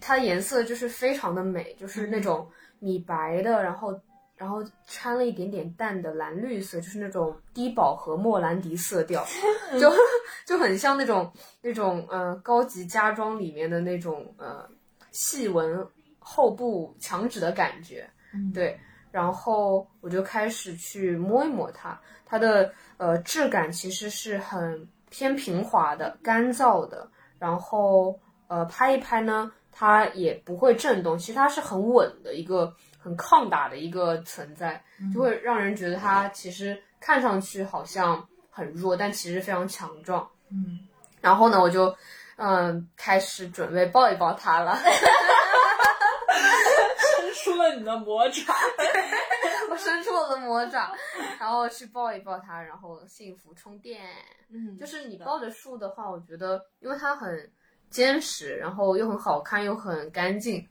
[0.00, 4.00] 它颜色就是非常的美，就是那种米白的，然后
[4.36, 9.24] 然后掺了一点点淡的蓝绿色，就是那种低饱和莫兰迪色调，
[9.78, 9.92] 就
[10.46, 14.68] 就很像那种那种呃高级家装里面的那种呃
[15.10, 15.86] 细纹
[16.18, 18.08] 厚布墙纸的感觉，
[18.54, 18.78] 对。
[19.12, 21.96] 然后我就开始去摸一摸它，
[22.26, 27.06] 它的呃质感其实是很偏平滑的、干燥的，
[27.38, 40.26] 然后呃拍一拍呢，它也不会震动，其实它是很稳的一个很抗打的一个存在，就会让人觉得它其实看上去好像很弱，但其实非常强壮。
[40.48, 40.80] 嗯，
[41.20, 41.94] 然后呢，我就
[42.36, 44.78] 嗯开始准备抱一抱它了。
[47.52, 48.54] 伸出了你的魔爪。
[49.70, 50.92] 我伸出我的魔爪，
[51.38, 54.02] 然后去抱一抱它，然后幸福充电。
[54.50, 57.50] 嗯就是你抱着树的话，我觉得因为它很
[57.88, 60.66] 坚实，然后又很好看，又很干净，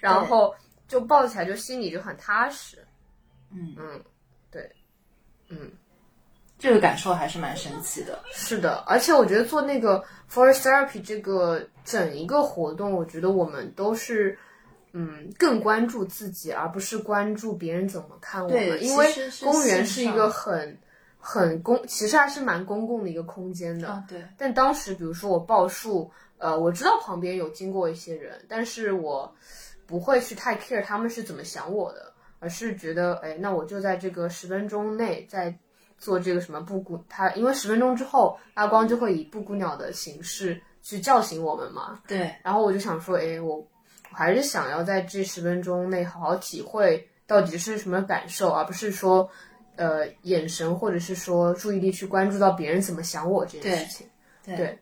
[0.00, 0.54] 然后
[0.88, 2.84] 就抱起来就心里就很踏实。
[3.52, 4.04] 嗯嗯，
[4.50, 4.68] 对，
[5.48, 5.70] 嗯，
[6.58, 8.20] 这个感受还是蛮神奇的。
[8.32, 14.36] 是的，而且我觉得做那个 forest therapy 这个整一个活动，我觉得我们都是。
[14.98, 18.82] 嗯，更关注自己，而不是关注别人怎么看我对们。
[18.82, 20.78] 因为公园是一个很
[21.18, 23.88] 很公，其实还是蛮公共的一个空间的。
[23.88, 29.30] 啊，对，但当时，比如说我报数，呃，我知道旁边有经过一些人，但是我
[29.86, 35.54] 不会去太 care 他们是怎么想我的，而是觉得，哎，那我就在这个十分钟内在
[35.98, 42.00] 做这个什么布谷，他因为十分钟之后，阿光就会以布谷鸟的形式去叫醒我们嘛。
[42.08, 43.66] 对，然后我就想说，哎，我我
[44.16, 49.28] 还是想要在这十分钟内好好体会到底是什么感受，而不是说，
[49.76, 54.06] 呃，眼神或者是说注意力去关注到别人怎么想我这件事情。
[54.42, 54.78] 对对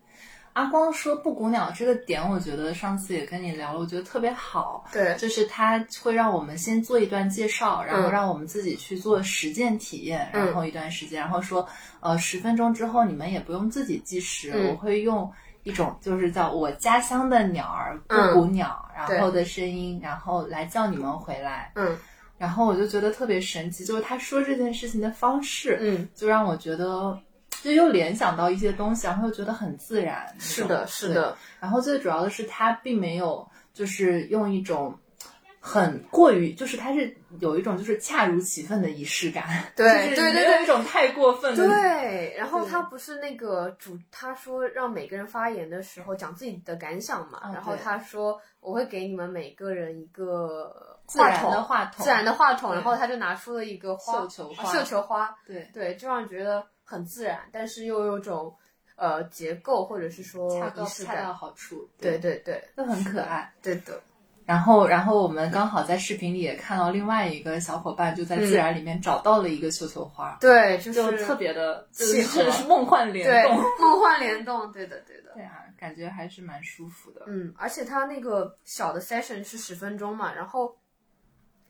[0.53, 4.85] 阿光说布谷鸟这个点，我觉得上次也跟你聊了，我觉得特别好。
[4.93, 11.67] 对就是它会让我们先做一段介绍，然后嗯让我们自己去做实践体验，嗯然后一段时间，然后说，
[11.99, 15.29] 呃，十分钟之后你们也不用自己计时，嗯我会用
[15.65, 21.73] 一种就是叫我家乡的鸟儿布嗯谷鸟，然后的声音，然后来叫你们回来。
[21.75, 21.99] 嗯
[22.39, 27.19] 然后我就觉得特别神奇，就是他说这件事情的方式，嗯，就让我觉得。
[27.63, 30.27] 就又联想到一些东西，然后又觉得很自然。
[30.39, 31.15] 是的，是。
[31.15, 34.95] 的，然后最主要的是，他并没有就是用一种
[35.67, 40.63] 很过于，就是它是有一种就是恰如其分的仪式感，对 就是对对对。
[40.63, 41.67] 一种太过分的。
[41.67, 42.35] 对。
[42.37, 52.05] 然后他不是那个主，他说让每个人发言的时候讲自己的感想嘛，哦然后他说我会给你们每个人一个自然筒，的话筒。
[52.05, 54.69] 自然的话筒，然后他就拿出了一个花绣球花。
[54.69, 55.71] 啊绣球花，对。
[55.73, 58.55] 对，就让人觉得很自然，但是又有种
[58.97, 61.33] 呃结构或者是说恰到恰到。
[61.33, 63.51] 好处，对，对对，都很可爱。
[63.63, 63.99] 对的，
[64.47, 73.57] 然后，然后我们刚好在视频里也看到另外一个小伙伴就在自然里面找到了一个绣球花，对，就就是特别的，就是契合是梦幻联对动。
[73.81, 75.33] 梦幻联动，对的对的。
[75.35, 77.23] 对啊，感觉还是蛮舒服的。
[77.27, 80.77] 嗯，而且它那个小的 session 是十分钟嘛，然后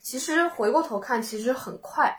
[0.00, 2.14] 其实回过头看，其实很快。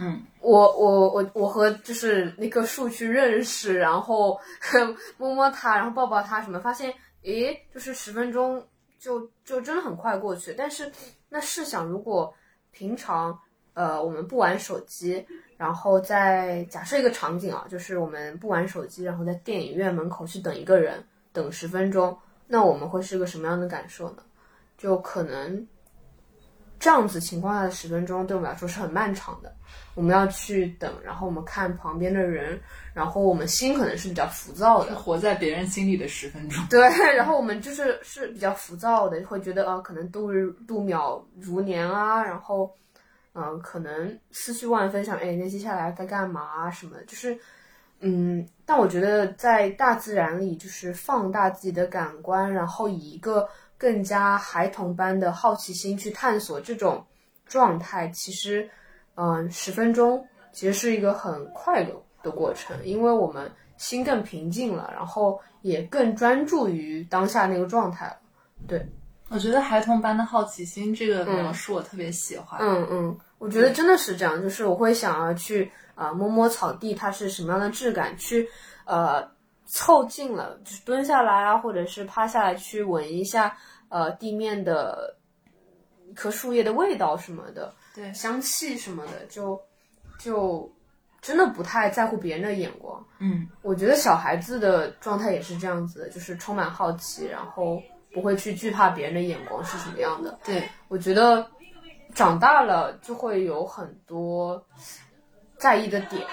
[0.00, 4.40] 嗯，我我我我和就是那棵树去认识，然后
[5.18, 6.94] 摸摸它，然后抱抱它什么，发现
[7.24, 8.64] 诶，就是十分钟
[8.98, 10.54] 就就真的很快过去。
[10.54, 10.90] 但是
[11.28, 12.32] 那试想，如果
[12.70, 13.38] 平常
[13.74, 15.24] 呃我们不玩手机，
[15.56, 24.22] 然后在假设一个场景啊，就是我们不玩手机，然后在电影院门口去等一个人，等十分钟，那我们会是个什么样的感受呢？
[24.76, 25.66] 就可能
[26.78, 29.52] 这样子情况下的十分钟对我们来说是很漫长的。
[29.94, 32.58] 我们要去等，然后我们看旁边的人，
[32.94, 36.64] 然后我们心可能是比较浮躁的，活在别人心里的十分钟。
[36.70, 36.80] 对，
[37.16, 42.72] 然后我们就是是比较浮躁的，会觉得啊，可能度日度秒如年啊，然后
[43.32, 47.36] 嗯、呃可能思绪万分，想哎，那接下来该干嘛啊什么的，就是
[47.98, 53.48] 嗯，但我觉得在大自然里，就是放大自己的感官，然后以一个
[53.78, 57.02] 更加孩童般的好奇心去探索这种
[57.46, 58.68] 状态，其实
[59.14, 68.16] 嗯，十分钟其实是一个很快的的过程，因为我们心更平静了，然后也更专注于当下那个状态了。
[68.66, 68.84] 对
[69.28, 72.58] 我觉得孩童般的好奇心这个描述我特别喜欢。
[72.60, 78.48] 嗯嗯，我觉得真的是这样，就是我会想要去啊、呃摸摸草地，它是什么样的质感，去
[78.84, 79.22] 呃
[79.70, 83.54] 凑近了，就是蹲下来啊，或者是趴下来去闻一下
[83.90, 85.14] 呃地面的
[86.08, 89.60] 一棵树叶的味道什么的，对香气什么的，就
[90.18, 90.72] 就
[91.20, 93.04] 真的不太在乎别人的眼光。
[93.18, 97.82] 嗯，我觉得小孩子的状态也是这样子的，就是充满好奇，然后
[98.14, 100.38] 不会去惧怕别人的眼光是什么样的。
[100.44, 101.46] 对，我觉得
[102.14, 104.64] 长大了就会有很多
[105.58, 106.26] 在意的点，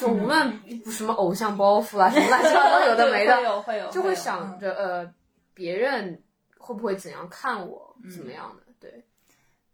[0.00, 5.10] 就无论什么偶像包袱啊，什么乱七八糟有的 没会的，有会有，就会想着呃
[5.54, 6.22] 别人
[6.58, 8.10] 会不会怎样看我，嗯。
[8.10, 8.62] 怎么样的？
[8.80, 9.04] 对，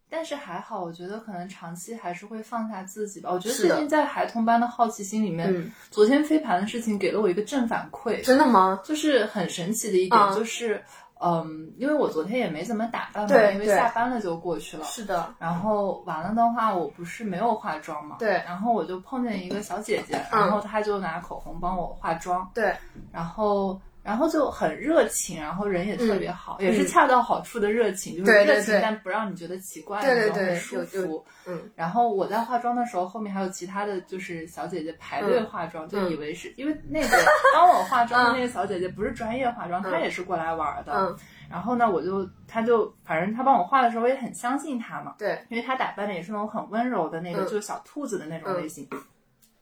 [0.09, 3.31] 但是还好，我觉得可能长期还是会放下自己吧。
[3.31, 5.73] 我觉得最近在孩童般的好奇心里面，嗯。
[5.91, 8.81] 昨天飞盘的事情给了我一个正反馈，真的吗？
[8.85, 10.35] 就是很神奇的一点，嗯。
[10.37, 10.83] 就是
[11.25, 14.85] 嗯，因为我昨天也没怎么打扮嘛，因为下班了就过去了。
[14.85, 18.43] 是的，然后完了的话，我不是没有化妆嘛，对。
[18.45, 20.41] 然后我就碰见一个小姐姐，嗯。
[20.41, 22.77] 然后她就拿口红帮我化妆，对，
[23.11, 31.25] 然后然后就很热情，然后人也特别好，也是嗯恰到好处的热情，就是对对热情对但不让你觉得奇怪，对对那种很对舒服。
[31.47, 37.09] 嗯然后我在化妆的时候，后面还有其他的就是小姐姐排队嗯化妆，就嗯以为是因为那个
[37.55, 40.93] 帮我化妆的那个小姐姐不是专业化妆，她也是过来玩的。
[40.93, 41.17] 嗯，
[41.51, 45.43] 然后呢，我就她就反正她帮我画的时候，我也很相信她嘛，对。
[45.49, 48.87] 因为她打扮的也是那种很温柔的那个，嗯就是小兔子的那种嗯类型。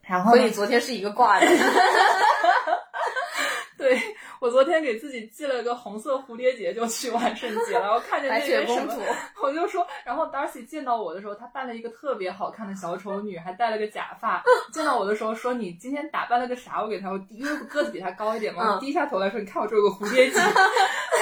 [0.03, 1.57] 然后所以昨天是一个挂的，对
[4.43, 9.03] 我昨天给自己系了个红色蝴蝶结就去万圣节了，然后看见白那个什么雪公主，
[9.41, 14.43] 我就说，然后 Darcy 见到我的时候，她扮了一个特别好看的小丑女，还戴了个假发。
[14.73, 20.41] 见到我的时候说：“你今天打扮了个啥？”我给她，我低因为个子比她高一点嘛，嗯我低下头来说：“你看我这有个蝴蝶结。”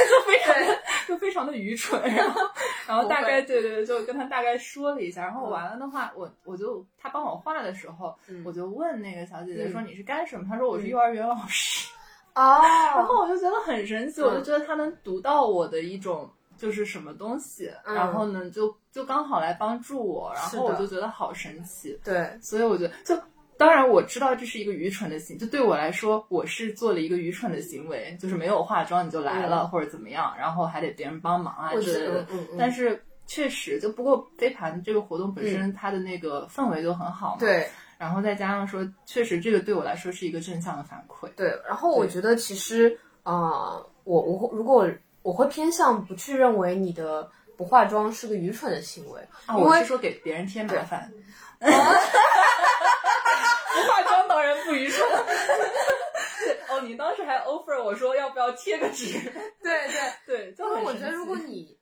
[0.08, 2.40] 就非常的就非常的愚蠢，然后
[2.88, 11.86] 然后大概对对对，就跟她大概说了一下，然后完了的话，我我就她帮我画的时候，嗯我就问那个小姐姐嗯说：“你是干什么？”她说：“我是幼儿园老师。”
[12.34, 12.60] 哦，
[12.96, 14.24] 然后我就觉得很神奇，嗯。
[14.24, 17.94] 我就觉得他能读到我的一种就是什么东西，嗯。
[17.94, 23.16] 然后呢就就刚好来帮助我，然后我就觉得好神奇，对，所以我觉得就。
[23.56, 37.68] 当然我知道这是一个愚蠢的行，就对我来说，我是做了一个愚蠢的行为，就是没有化妆你就来了、或者怎么样，然后还得别人帮忙啊我之类的。，嗯嗯，但是确实，就不过飞盘这个活动本身它的那个氛围就很好嘛，，对
[38.00, 41.28] 然后再加上说，确实这个对我来说是一个正向的反馈。
[41.36, 44.90] 对，然后我觉得其实啊、呃我我会如果
[45.22, 49.20] 我会偏向不去认为你的不化妆是个愚蠢的行为，
[49.54, 51.12] 我是说给别人添麻烦。
[51.60, 51.72] 不化
[54.02, 55.06] 妆当然不愚蠢。
[56.70, 59.12] 哦，你当时还 offer 我说要不要贴个纸？
[59.62, 61.76] 对对，对，就因为我觉得如果你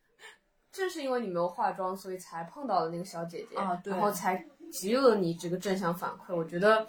[0.78, 4.36] 正是因为你没有化妆，所以才碰到了那个小姐姐，啊对然后才
[4.80, 6.86] 给予了你这个正向反馈，我觉得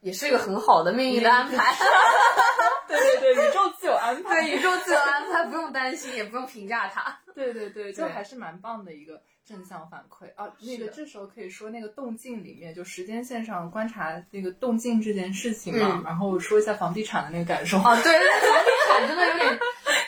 [0.00, 1.74] 也是一个很好的命运的安排。
[2.88, 4.40] 对对对，宇宙自有安排。
[4.40, 7.18] 对，宇宙自有安排，不用担心，也不用评价它。
[7.34, 10.50] 对对对，就还是蛮棒的一个正向反馈啊。
[10.60, 17.76] 那个这时候可以说那个动静里面，就时间线上观察那个动静这件事情嘛，嗯然后说一下房地产的那个感受。
[17.78, 19.58] 啊，对，那房地产真的有点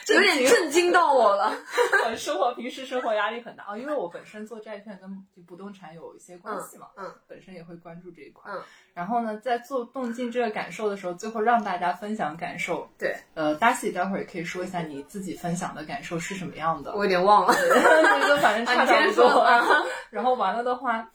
[0.09, 1.53] 有点震惊到我了。
[2.05, 8.51] 呃生活平时生活压力很大啊，因为我本身做债券跟不动产有一些关系嘛，嗯嗯本身也会关注这一块。
[8.53, 8.61] 嗯
[8.93, 12.87] 然后呢，在做动静这个感受的时候，最后让大家分享感受。
[12.99, 16.93] 对，呃，大喜待会儿也可以说一下你自己分享的感受是什么样的。
[16.95, 17.55] 我有点忘了。
[18.21, 19.31] 这个反正差啊你先差不多。
[19.31, 19.65] 说 啊
[20.11, 21.09] 然后完了的话，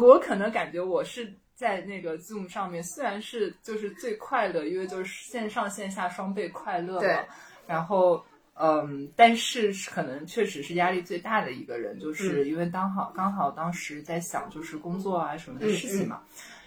[0.00, 7.24] 我可能感觉我是在那个 Zoom 上面，虽然是就是最快乐，因为就是线上线下双倍快乐嘛对。
[7.72, 8.22] 然后。
[8.54, 16.20] 嗯，但是可能确实是压力最大的一个人，就是因为刚好刚好当时在想就是工作啊什么的事情嘛，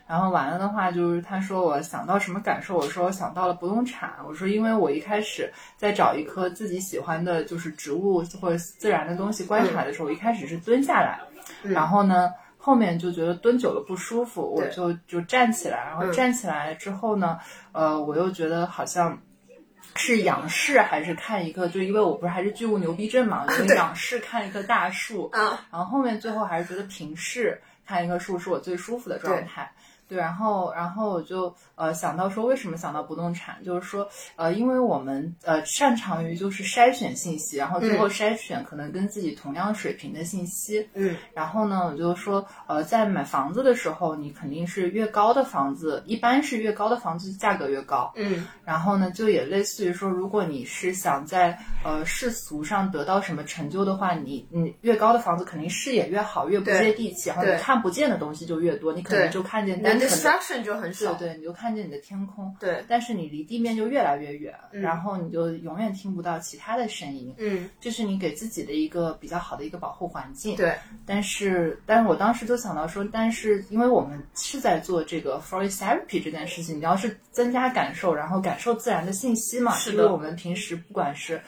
[0.07, 11.21] 然后完了的话，就是他说我想到什么感受，我说我想到了不动产，我说因为我一开始在找一棵自己喜欢的，就是植物或者自然的东西观察的时候，我一开始是蹲下来，
[11.61, 12.31] 然后呢。
[12.57, 16.11] 后面就觉得蹲久了不舒服，我就就站起来，然后嗯。
[16.13, 17.37] 站起来之后呢，
[17.73, 19.15] 呃，我又觉得好像
[19.95, 29.71] 是仰视还是看一个，就因为我不是还是巨物牛逼症嘛，我 就仰视看一棵大树，啊，然后后面最后还是觉得平视看一棵树是我最舒服的状态。
[30.07, 33.63] 对，然后然后我就呃想到说，为什么想到不动产？
[33.63, 40.87] 就是说，呃，因为我们呃擅长于就是筛选信息，然后最后筛选可能跟自己同样水平的信息。
[40.93, 48.11] 嗯然后呢，我就说，呃，在买房子的时候，你肯定是越高的房子，一般是越高的房子价格越高。
[48.15, 61.13] 嗯然后呢，就也类似于说，如果你是想在呃世俗上得到什么成就的话，你你越高的房子肯定视野越好，越不接地气，然后你看不见的东西就越多，你可能就看见你的单纯的，distraction 就很少。
[61.15, 70.55] 对对，你就看见你的天空，对，但是你离地面就越来越远，然后你就永远听不到其他的声音，嗯，这是你给自己的一个比较好的一个保护环境。
[70.55, 70.75] 对，
[71.05, 81.41] 但是，但是我当时就想到说，但是因为我们是在做这个 forest therapy 这件事情，你要是增加感受，然后感受自然的信息嘛，是的因为我们平时不管是。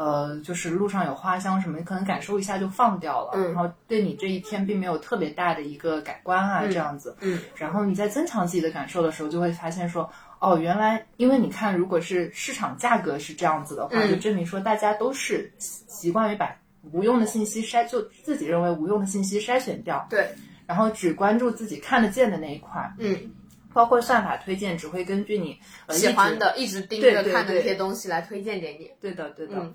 [0.00, 3.52] 呃，就是路上有花香什么，你可能感受一下就放掉了，嗯。
[3.52, 7.14] 然后对你这一天并没有特别大的一个改观啊，这样子。
[7.20, 14.08] 嗯，然后你在增强自己的感受的时候，就会发现说，哦，原来因为你看，如果是市场价格是这样子的话，嗯。
[14.08, 16.56] 就证明说大家都是习惯于把
[16.92, 20.30] 无用的信息筛，就自己认为无用的信息筛选掉，对，
[20.66, 23.14] 然后只关注自己看得见的那一块，嗯，
[23.72, 28.90] 包括算法推荐只会根据你、呃、喜欢，的一直盯着看的那些东西来推荐给你。
[29.00, 29.56] 对的对的。
[29.56, 29.74] 嗯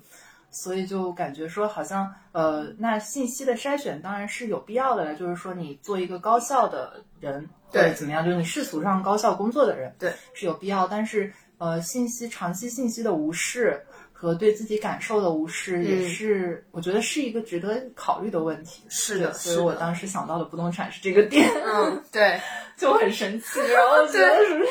[0.51, 10.87] 所以就感觉说，好像呃，那信息的筛选当然是有必要的了，就是说你做一个高效的人，对或者怎么样，就是你世俗上高效工作的人，对，是有必要。
[10.87, 13.85] 但是呃，信息长期信息的无视
[14.17, 18.83] 和对自己感受的无视，也是、我觉得是一个值得考虑的问题。
[18.89, 22.39] 是的，所以我当时想到的不动产是这个点，嗯， 对，
[22.77, 24.65] 就很神奇，然后觉得是，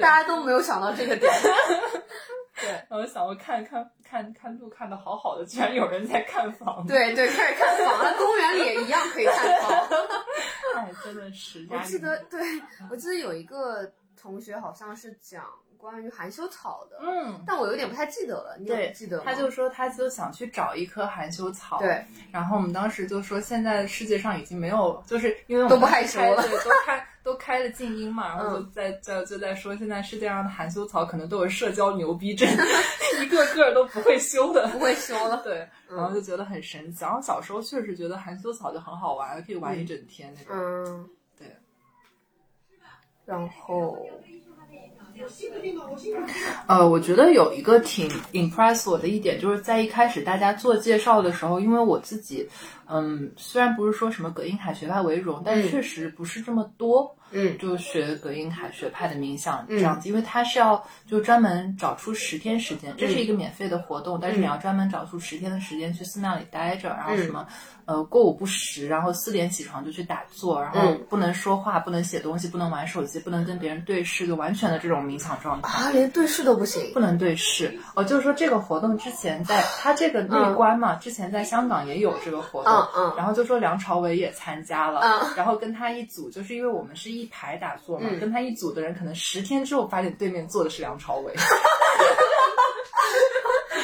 [0.00, 1.32] 大家都没有想到这个点。
[2.60, 9.88] 对，然后想我看看看看路看的好好的，居然有人在看房，，对对，开始看房了，公园里也一样可以看房。
[10.76, 12.40] 哎，真的是我记得，对
[12.90, 13.90] 我记得有一个
[14.20, 15.44] 同学好像是讲
[15.76, 17.42] 关于含羞草的，嗯。
[17.46, 19.24] 但我有点不太记得了，你有对，记得吗？
[19.26, 32.48] 他就说他就想去找一棵含羞草，对，然后我们当时就说，现在世界上已经没有，就是因为我们都不害羞了对，都开 都开了静音嘛，然后就嗯在在就在说，现在世界上的含羞草可能都有社交牛逼症，
[33.22, 35.40] 一个个都不会修的，不会修了。
[35.44, 37.04] 对，然后就觉得很神奇。
[37.04, 40.56] 然后小时候确实觉得含羞草就很好玩，可以玩一整天那种。
[40.56, 41.21] 嗯，对。
[43.32, 43.96] 然后，
[46.66, 52.46] 呃，我觉得有一个挺 impress 我的一点，就是在一开始大家做介绍的时候，因为我自己，
[52.92, 57.16] 嗯，虽然不是说什么葛印海学派为荣，但嗯确实不是这么多。
[57.34, 67.46] 嗯就学葛印海学派的冥想这样子，因为他是要就专门找出十天时间，这是一个免费的活动，但是你要专门找出十天的时间去寺庙里待着，然后什么、
[67.86, 75.84] 呃过午不食，然后四点起床就去打坐，然后嗯不能说话，不能写东西，不能玩手机，不能跟别人对视，就完全的这种冥想状态。
[75.84, 77.00] 啊，连对视都不行不。
[77.00, 91.32] 能对视哦，就是说这个活动之前在它这个内观嘛，之前在香港也有这个活动，嗯嗯然后就说梁朝伟也参加了，嗯然后跟他一组，就是因为我们是一排打坐嘛，嗯跟他一组的人可能十天之后发现对面坐的是梁朝伟，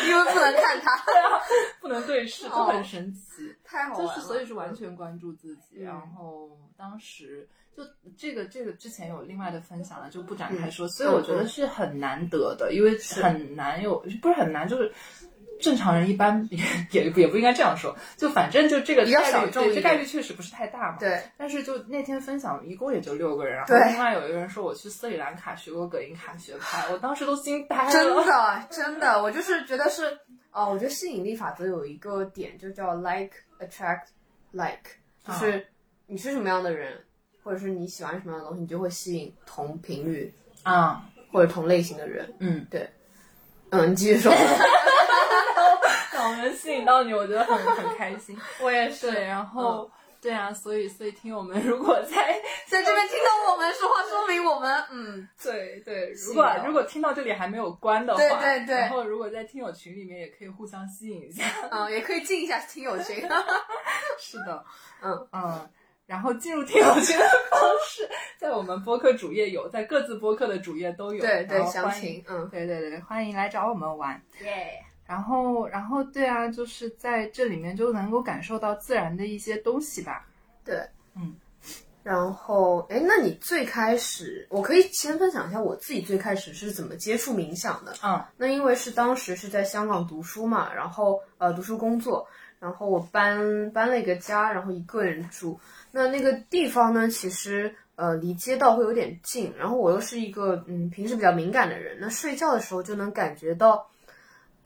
[0.09, 0.99] 因为不能看他。
[1.81, 3.55] 不能对视，就哦很神奇。
[3.65, 4.15] 太好玩了。
[4.15, 5.79] 就是所以是完全关注自己。
[5.79, 7.83] 嗯然后当时就
[8.17, 10.87] 这个这个之前有另外的分享了，就不展开嗯说。
[10.89, 14.93] 所以我觉得是很难得的，因为很难有不是很难，就是。
[15.61, 16.59] 正常人一般也
[16.91, 20.99] 也也不应该这样说，就反正就这个概率，对，这概率确实不是太大嘛。
[20.99, 27.91] 对，但是就那天分享一共也就六个人，然后另外有一个人说我去斯里兰卡学过葛音卡学派，我当时都惊呆了。
[27.91, 30.19] 真的真的，我就是觉得是
[30.53, 34.07] 哦，我觉得吸引力法则有一个点就叫 like attract
[34.53, 34.91] like，
[35.27, 35.67] 就是
[36.07, 37.05] 你是什么样的人，
[37.43, 40.33] 或者是你喜欢什么样的东西，你就会吸引同频率
[40.63, 42.33] 啊，或者同类型的人。
[42.39, 42.89] 嗯，对，
[43.71, 44.33] 嗯，你继续说。
[46.29, 48.39] 那我能吸引到你，我觉得很很开心。
[48.63, 61.45] 我也是对，然后、对啊，所以所以听我们 如果在在这边听到我们说话，说明我们嗯，对对，如果如果听到这里还没有关的话，对对对然后如果在听友群里面也可以互相吸引一下。
[61.71, 63.17] 嗯，也可以进一下听友群。
[64.19, 64.65] 是的，
[65.03, 65.71] 嗯嗯。
[66.07, 68.09] 然后进入听友群的方式，
[68.39, 71.21] 在我们播客主页有，在各自播客的主页都有。
[71.21, 74.19] 对对，然后详情，嗯，对对对，欢迎来找我们玩。
[74.43, 80.29] 耶，然后，然后对啊，就是在这里面就能够感受到自然的一些东西吧。
[80.65, 80.87] 对，
[81.17, 81.35] 嗯。
[82.05, 87.93] 然后，哎，那你最开始，我可以先分享一下我自己最开始是怎么接触冥想的。
[88.03, 92.27] 嗯那因为是当时是在香港读书嘛，然后呃读书工作，
[92.61, 95.61] 然后我搬搬了一个家，然后一个人住。
[95.91, 103.87] 那那个地方呢，其实呃离街道会有点近，然后我又是一个嗯平时比较敏感的人，那睡觉的时候就能感觉到，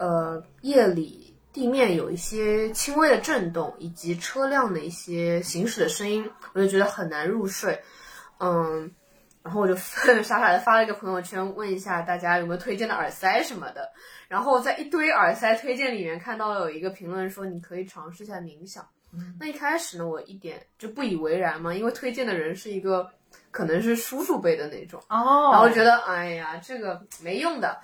[0.03, 7.81] 呃夜里地面有一些轻微的震动，以及车辆的一些行驶的声音，我就觉得很难入睡。
[8.41, 8.91] 嗯，
[9.45, 13.89] 然后我就傻傻的发了一个朋友圈，问一下大家有没有推荐的耳塞什么的。
[14.27, 18.85] 然后在一堆耳塞推荐里面看到有一个评论说你可以尝试一下冥想。
[19.39, 23.09] 那一开始呢，我一点就不以为然嘛，因为推荐的人是一个
[23.53, 27.81] 可能是叔叔辈的那种，哦然后觉得哎呀这个没用的，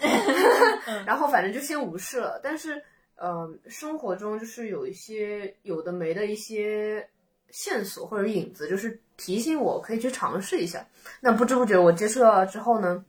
[1.06, 2.40] 然 后 反正就先无视了。
[2.42, 2.82] 但是
[3.16, 7.06] 呃，生活中就是有一些有的没的一些
[7.50, 10.84] 线索或者影子，就是提醒我可以去尝试一下。
[11.20, 13.04] 那不知不觉我接触到了之后呢，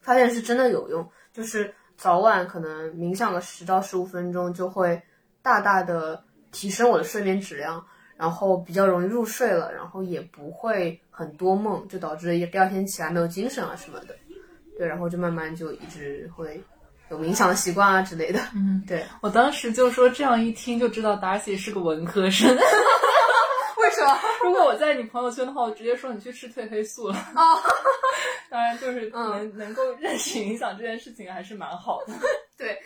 [0.00, 5.00] 发现是真的有用，就是早晚可能冥想个十到十五分钟，就会
[5.42, 6.22] 大大的
[6.52, 7.86] 提升我的睡眠质量，
[8.16, 14.16] 然后比较容易入睡了，然后也不会很多梦，就导致第二天起来没有精神啊什么的。
[14.78, 16.62] 对，然后就慢慢就一直会
[17.10, 18.40] 有冥想的习惯啊之类的。
[18.54, 22.48] 嗯，对，我当时就说这样一听就知道 Darcy 是个文科生。
[23.78, 24.18] 为什么？
[24.42, 27.14] 如果我在你朋友圈的话，我直接说你去吃褪黑素了。
[27.34, 27.60] 哦，
[28.50, 32.14] 当然，就是嗯能、能够认识影响这件事情还是蛮好的。
[32.58, 32.78] 对，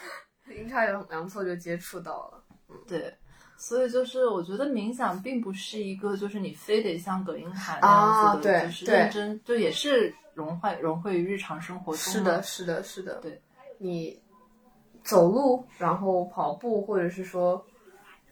[0.56, 2.42] 阴差阳阳错就接触到了。
[2.86, 3.14] 对，
[3.58, 11.98] 所以就是我觉得冥想并不是一个就是你非得像葛英海那样子的，啊就是认真，就也是融汇融汇于日常生活中。
[11.98, 13.16] 是的，，是的，是的。
[13.16, 13.42] 对，
[13.78, 14.16] 你
[15.02, 17.60] 走路，然后跑步，或者是说，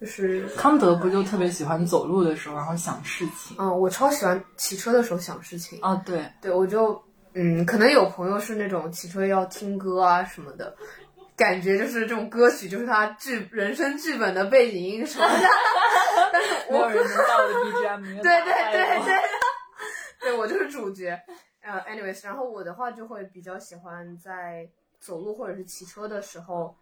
[0.00, 3.56] 就是康德不就特别喜欢走路的时候，然后想事情。
[3.58, 5.80] 嗯，我超喜欢骑车的时候想事情。
[5.82, 7.02] 啊，对，对，我就
[7.34, 10.74] 嗯，可能有朋友是那种骑车要听歌啊什么的，
[11.36, 15.48] 感觉就是这种歌曲就是他剧人生剧本的背景音什么的。
[16.32, 19.22] 但是没有我人能把我的 BGM 对对打败我对对，
[20.20, 21.18] 对我就是主角。
[21.62, 24.68] 呃，anyways，然后我的话就会比较喜欢在
[24.98, 26.74] 走路或者是骑车的时候，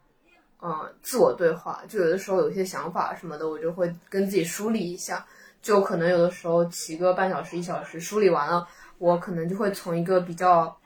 [0.63, 1.83] 嗯、自我对话。
[1.89, 5.27] 就有的时候有一些想法什么的，我就会跟自己梳理一下。
[5.63, 10.79] 就可能有的时候骑个半小时一小时，梳理完了，我可能就会从一个比较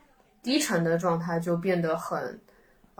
[0.42, 2.40] 低沉的状态就变得很，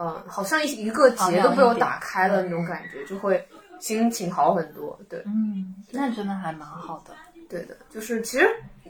[0.01, 3.45] 嗯、好像一一个结都被我打开了那种感觉，就会
[3.81, 4.97] 心情好很多。
[5.09, 5.21] 对。
[5.25, 7.13] 嗯，那真的还蛮好的。
[7.49, 8.47] 对的，就是其实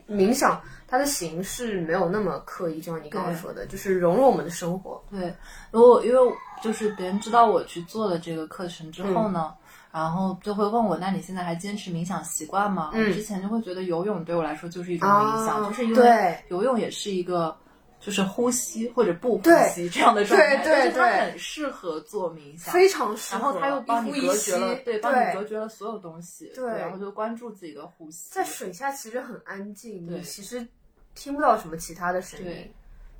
[0.07, 5.03] 冥想它的形式没有那么刻意，就像你刚刚说的，就是融入我们的生活。
[5.09, 5.33] 对，
[5.71, 9.51] 如果因为就是别人知道我去做了这个课程之后呢，
[9.91, 12.91] 然后就会问我，那你现在还坚持冥想习惯吗？
[12.93, 17.57] 嗯我之前就会觉得游泳对我来说就是一种冥想，啊就是因为游泳也是一个。
[17.99, 28.29] 就是呼吸或者不呼吸这样的状态，对对但是它对很适合做冥想，非常适合，然后它又帮你隔绝了，对，帮你隔对，绝了所有东西，对然后就关注自己的呼吸。
[28.31, 30.65] 在水下其实很安静，对你其实
[31.13, 32.71] 听不到什么其他的声音。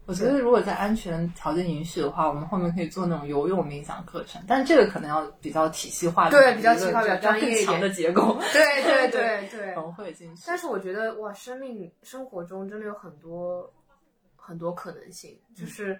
[0.06, 9.74] 我觉得如果在安全条件允许的话，我们后面可以做那种游泳冥想课程，但是这个可能要比较体系化，对比较体系化比较专业一点更强的结构，对对 对对对。
[9.76, 10.42] 融汇进去。
[10.48, 13.72] 但是我觉得哇，生命生活中真的有很多
[14.50, 16.00] 很多可能性，就是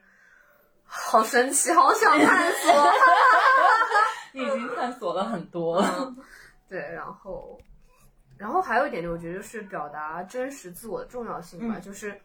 [0.84, 2.92] 好神奇，好想探索。
[4.34, 6.12] 你已经探索了很多了，
[6.68, 7.60] 对，然后，
[8.38, 12.20] 然后还有一点，我觉得就是表达真实自我的重要性吧，嗯就是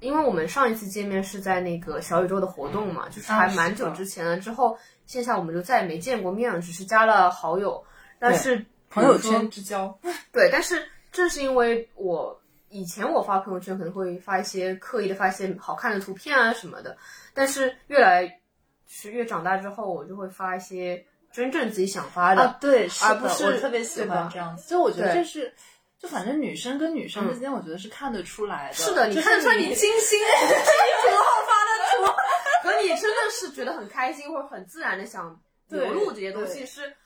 [0.00, 7.82] 因为我们上一次见面是在那个小宇宙的活动嘛，就是啊还蛮久之前了，之后线下我们就再也没见过面了，只是加了好友，
[8.18, 9.98] 但是朋友圈之交，
[10.32, 12.41] 对，但是正是因为我
[12.72, 16.96] 以前我发朋友圈可能会发一些刻意的发一些好看的图片啊什么的，
[17.34, 18.40] 但是越来
[18.88, 22.42] 是越长大之后，我就会发一些真正自己想发的。
[22.42, 24.68] 啊，对，是的，而不是我特别喜欢这样子。
[24.68, 25.54] 就我觉得对这是，
[25.98, 28.74] 就反正女生跟女生之间，我觉得是看得出来的。
[28.74, 32.12] 是的，你看得出来你你精心图后发的图，
[32.68, 36.96] 和你真的是觉得很开心或者很自然的想流露这些东西是。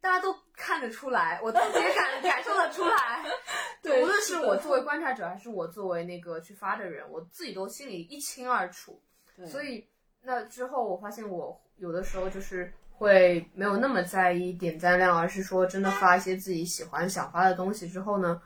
[0.00, 3.24] 大家都看得出来，我自己也感感受得出来。
[3.84, 8.98] 对无论是我作为观察者，还是我作为那个去发的人，我自己都心里一清二楚。
[9.36, 9.86] 对所以
[10.22, 18.40] 那之后，我发现我有的时候就是会没有那么在意点赞量，而是说真的发一些自己喜欢想发的东西之后呢，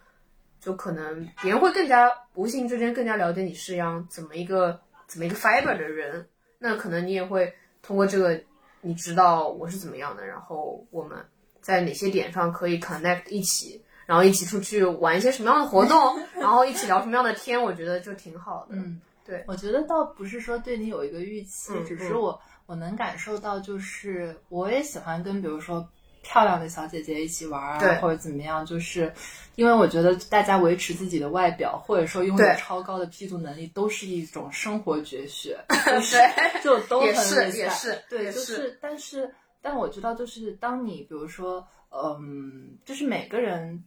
[0.58, 6.28] 就可能别人会更加无形之间更加了解你是样怎么一个怎么一个 fiber 的人，
[6.58, 8.42] 那可能你也会通过这个，
[8.80, 11.16] 你知道我是怎么样的，然后我们
[11.60, 13.84] 在哪些点上可以 connect 一起。
[14.08, 18.74] 然后一起出去玩一些什么样的活动， 然后一起聊什么样的天，我觉得就挺好的。
[18.74, 19.44] 嗯，对。
[19.46, 25.86] 我觉得倒不是说对你有一个预期，嗯只是我我能感受到，就是我也喜欢跟比如说
[26.22, 29.12] 漂亮的小姐姐一起玩啊，或者怎么样，就是
[29.56, 36.62] 因为我觉得大家维持自己的外表，或者说拥有超高的 P 图能力，都是一种生活绝学， 就是对。
[36.62, 37.08] 就都很
[37.54, 39.30] 也是对，就是是，但是
[39.60, 43.84] 但我知道，就是当你比如说，嗯，就是每个人。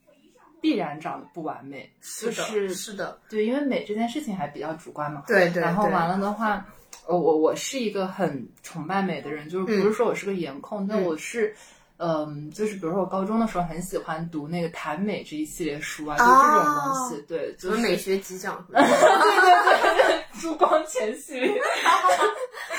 [0.62, 1.92] 必然长得不完美，
[2.22, 5.24] 就是的，是的，对，因为美这件事情还比较主观嘛。
[5.28, 5.62] 对对。
[5.62, 6.64] 然后完了的话，
[7.08, 11.56] 呃，我我是一个很崇拜美的人，就是不是说我是个颜控，但我是，
[11.98, 21.60] 嗯，就是比如说我高中的时候很喜欢读那个谈美这一系列书啊，就这种东西，对，就是美学激讲， 对对对，珠光前系列，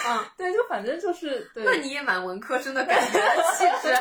[0.09, 1.65] 嗯，对，就反正就是对。
[1.65, 3.19] 那你也蛮文科生的感觉，
[3.57, 3.95] 气质。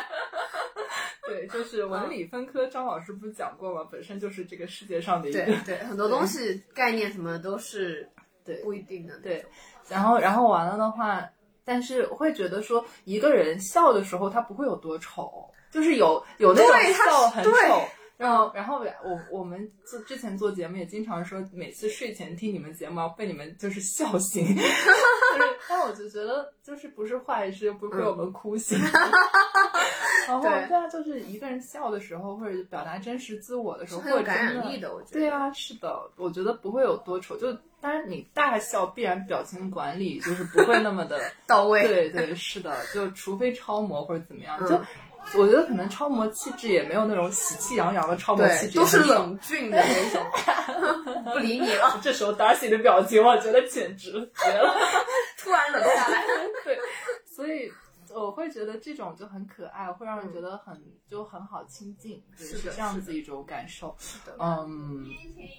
[1.32, 3.88] 对，就是文理分科，张老师不是讲过吗？
[3.90, 8.08] 本身就是这个世界上的一个对对，很多东西概念什么都是
[8.44, 9.18] 对不一定的。
[9.18, 9.44] 对，
[9.88, 11.28] 然后然后完了的话，
[11.64, 17.82] 但是会觉得说，一个人笑的时候，他不会有多丑，就是有有那种笑很对丑。
[18.22, 24.70] 然后，然后我我们做之前做节目也经常说，每次睡前听你们节目要被你们就是笑醒， 就是，
[25.68, 28.78] 但我就觉得就是不是坏事，又不是被我们哭醒。
[30.28, 35.12] 然后对对啊，就是一个人笑的时候，或者表达真实自我的时候，或者很有感染力的，我觉得。
[35.14, 37.36] 对啊，是的，我觉得不会有多丑。
[37.36, 41.88] 就当然你大笑，必然表情管理就是不会那么的 到位。
[41.88, 44.80] 对对，是的，就除非超模或者怎么样，嗯就
[45.34, 48.98] 我觉得可能超模气质也没有那种喜气洋洋的超模气，质，都是。
[48.98, 54.74] 冷峻的那种， 不理你了，这时候 Darcy 的表情，我觉得简直绝了。
[55.38, 56.22] 突然冷下来。
[56.64, 56.78] 对，
[57.24, 57.70] 所以
[58.14, 63.94] 我会觉得这种就很可爱，会让人觉得很、就很好亲近，对是这样子一种感受。
[64.24, 65.04] 的嗯，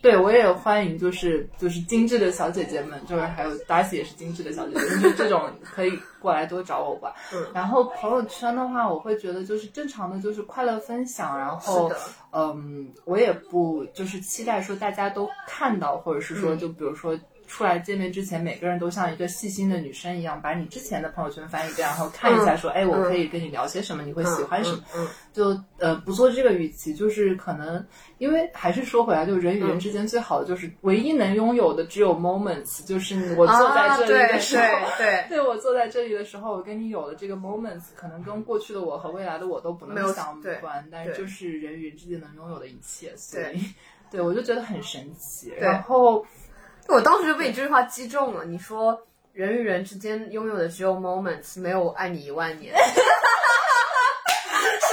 [0.01, 7.13] 对我也欢迎，就是就是精致的小姐姐们，就是还有 Darcy 也是精致的小姐姐，就是这种可以过来多找我玩。
[7.33, 11.91] 嗯然后朋友圈的话，我会觉得就是正常的，就是快乐分享，然后
[12.31, 17.19] 嗯，我也不就是期待说大家都看到，或者是说嗯就比如说。
[17.47, 24.83] 出来见面之前，每个人都像一个细心的女生一样，把你之前的朋友圈翻一遍，然后看一下，说，哎，我可以跟你聊些什么，你会喜欢什么？
[24.95, 27.85] 嗯，就呃不做这个语气，就是可能
[28.17, 35.41] 因为还是说回来，就人与人之间最好的就是唯一能拥有的只有 moments，就是我坐在这里的时候，啊对对 对。
[35.43, 43.61] 我坐在这里的时候，我跟你有了这个 moments，可能跟过去的我和未来的我都不没有能相关，但是就是人与人之间能拥有的一切，所对以
[44.09, 44.21] 对。
[44.21, 45.51] 我就觉得很神奇。
[45.59, 46.25] 然后
[46.87, 48.43] 我当时就被你这句话击中了。
[48.45, 48.99] 你说
[49.31, 52.91] 人与人之间拥有的只有 moments，没有爱你一万年， 是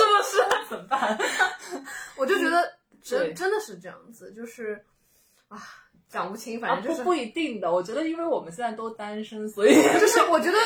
[0.05, 0.69] 不是？
[0.69, 1.19] 怎么办？
[2.17, 2.63] 我就觉得
[3.09, 4.83] 对真真的是这样子，就是
[5.49, 5.59] 啊，
[6.09, 7.73] 讲不清，反啊，正就是不不一定的。
[7.73, 10.59] 我觉得，因为我们现在都单身，所以 就是我觉得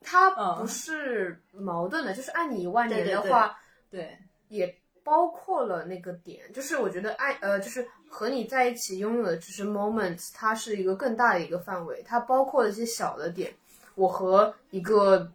[0.00, 3.56] 它嗯不是矛盾的，就是爱你一万年的话，
[3.88, 4.18] 对
[4.48, 4.66] 也
[5.04, 13.52] 包括了那个点，就是我觉得爱呃，就是和你在一起拥有的只是 moments，它是一个更大的一个范围，它包括了一些小的点。
[13.94, 15.30] 我和一个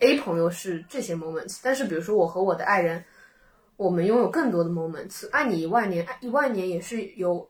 [0.00, 3.02] A 朋友是这些 moments，但是比如说我和我的爱人，
[3.76, 5.28] 我们拥有更多的 moments。
[5.30, 7.48] 爱你一万年，爱一万年也是有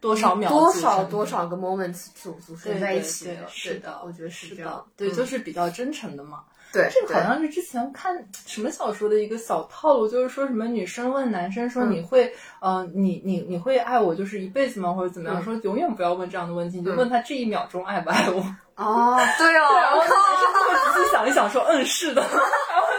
[0.00, 6.44] 多少秒多少多少个 moments 组组成在一对对对起的，对是的，我觉得是是这样，，对，嗯就是比较真诚的嘛。
[6.72, 8.14] 对，这个好像是之前看
[8.46, 14.92] 什么小说的一个小套路，就是说什么女生问男生说嗯你会，呃，你你你会爱我就是一辈子吗？
[14.92, 15.40] 或者怎么样？
[15.40, 18.40] 嗯说永远不要问这样的问题，你就嗯问他这一秒钟爱不爱我。
[18.76, 22.22] 哦， 对哦，然后那男生就会仔细想一想说，嗯，是的。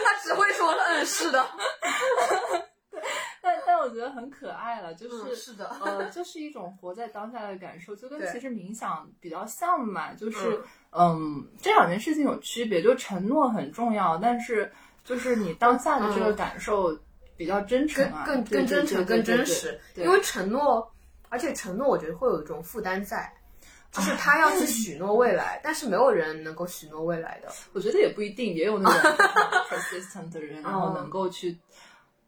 [0.03, 1.39] 他只会说嗯是的，
[4.00, 14.72] 觉得很可爱了，就是、嗯是的呃，就是一种活在当下的感受，就跟其实冥想比较像嘛，就是嗯这两件事情有区别，就承诺很重要，但是
[15.04, 16.97] 就是你当下的这个感受
[17.36, 19.45] 比较真诚啊，更更更真诚、更真。
[19.45, 20.89] 实，因为承诺，
[21.28, 23.30] 而且承诺我觉得会有一种负担在。
[23.91, 27.52] 就是他要去许诺未来，但是没有人能够许诺未来的。
[27.74, 29.12] 我觉得也不一定，也有那种
[29.68, 31.58] persistent 的人， 然后哦能够去。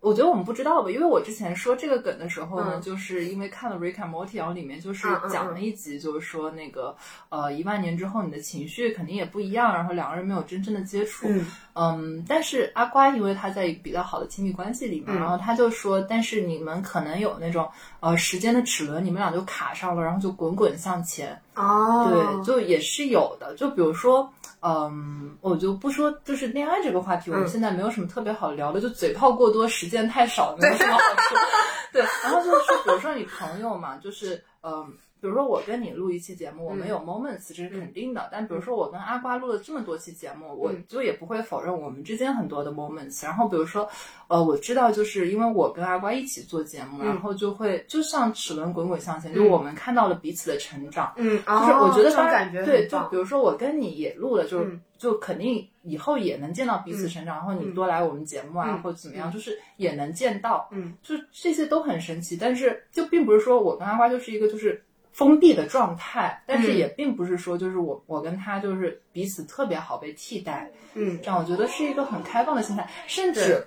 [0.01, 2.81] 我觉得我们不知道吧，因为我之前说这个梗的时候呢，嗯。
[2.81, 6.95] 就是因为看了《Rick and Morty》，然后里面就是讲了一集，就是说那个
[7.29, 11.45] 呃一万年之后你的情绪肯定也不一样，然后两个人没有真正的接触，嗯。
[11.73, 15.19] 嗯，但是阿瓜因为他在比较好的亲密关系里面，嗯。
[15.19, 23.53] 然后他就说，但是你们可能有那种呃时间的齿轮，你们俩就卡上了，然后就滚滚向前，哦对，就也是有的。
[23.55, 24.31] 就比如说，
[24.61, 31.35] 嗯，我就不说就是恋爱这个话题，我们嗯现在没有什么特别好聊的，就嘴炮过多，实践太少，没有什么好处。
[31.93, 34.91] 对，然后就是说，比如说你朋友嘛，就是嗯。
[35.21, 36.89] 比如说我跟你录一期节目，我们嗯。
[36.89, 38.27] 有 moments，这是肯定的。
[38.31, 40.83] 但比如说我跟阿瓜录了这么多期节目，我嗯。
[40.87, 43.23] 就也不会否认我们之间很多的 moments。
[43.23, 43.87] 然后比如说，
[44.27, 47.05] 呃，我知道就是因为我跟阿瓜一起做节目，嗯。
[47.05, 51.13] 然后就会就像齿轮滚滚向前，就嗯我们看到了彼此的成长。
[51.17, 54.81] 嗯，就就是我觉得这种当然感觉对，就比如说我跟你也录了，就是、嗯。
[55.01, 62.37] 就肯定以后也能见到彼此成长，然后你多来我们节目啊，嗯或者怎么样，就是也能见到，嗯，就这些都很神奇。
[62.39, 64.79] 但是就并不是说我跟阿瓜就是一个就是
[65.11, 66.77] 封闭的状态，但是嗯。
[66.77, 71.19] 也并不是说就是我我跟他就是彼此特别好被替代，嗯。
[71.21, 73.65] 这样我觉得是一个很开放的心态，甚至。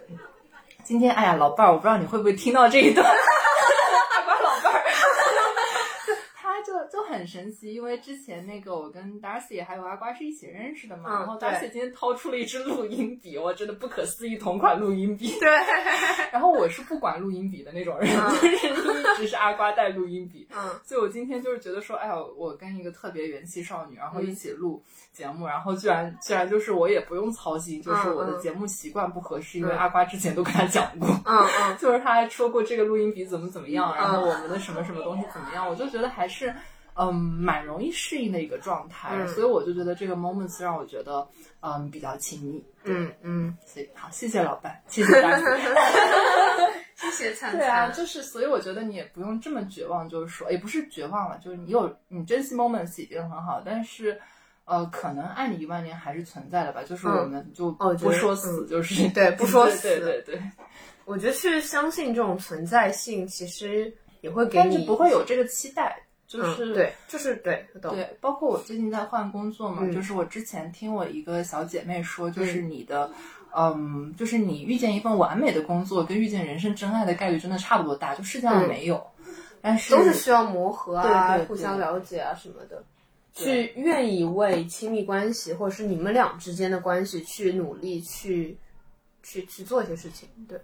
[0.82, 4.84] 今天，哎呀，老伴儿，我不知道你会不会听到这一段，阿瓜老伴儿，
[6.36, 11.48] 他就就很神奇，因为之前那个我跟 Darcy 还有阿瓜是一起认识的嘛，嗯然后对。
[11.48, 15.38] Darcy 今天掏出了一支录音笔，我真的不可思议同款录音笔。
[15.40, 15.48] 对，
[16.32, 18.30] 然后我是不管录音笔的那种人，嗯。
[18.84, 20.46] 就是一直是阿瓜带录音笔。
[20.54, 20.78] 嗯。
[20.84, 24.26] 所以我今天就是觉得说，哎呀，我跟一个特别元气少女，然后嗯。
[24.26, 28.40] 一起录节目，然后居然居然就是我也不用操心，就是我的嗯。
[28.40, 31.08] 节目习惯不合适，因为嗯阿瓜之前都跟他讲过。
[31.24, 31.76] 嗯嗯。
[31.78, 36.52] 就是他还说过这个录音笔怎么怎么样，嗯然后我们的什么什么东西怎么样，我就觉得还是
[36.94, 41.26] 嗯蛮容易适应的一个状态，嗯所以我就觉得这个 moments 让我觉得
[41.60, 42.64] 嗯比较亲密。
[42.84, 45.40] 嗯嗯，所以好，谢谢老板，谢谢大家。
[46.96, 47.58] 谢谢灿灿。
[47.60, 54.20] 对啊，就是所以我觉得你也不用这么绝望，就是说也不是绝望了，就是你有你珍惜 moments 已经很好，但是。
[54.66, 60.42] 呃，可能爱你一万年还是存在的吧，就是我们就不说死，嗯就是对不说 死对对对对，
[61.04, 66.00] 我觉得去相信这种存在性，其实也会给你但是不会有这个期待，
[66.34, 67.94] 就是、嗯、对，就是对，懂。
[67.94, 73.10] 对，包括我最近在换工作嘛，嗯就是我之前听我一个小姐妹说，就是你的，
[73.56, 79.04] 嗯就是你遇见一份完美的工作，跟遇见人生真爱的概率真的差不多大，就世界上嗯没有，
[79.60, 82.82] 但是都是需要磨合啊，对对对互相了解啊什么的，
[83.32, 88.56] 去愿意为亲密关系或者是你们俩之间的关系去努力，去
[89.22, 90.28] 去去做一些事情。
[90.48, 90.58] 对，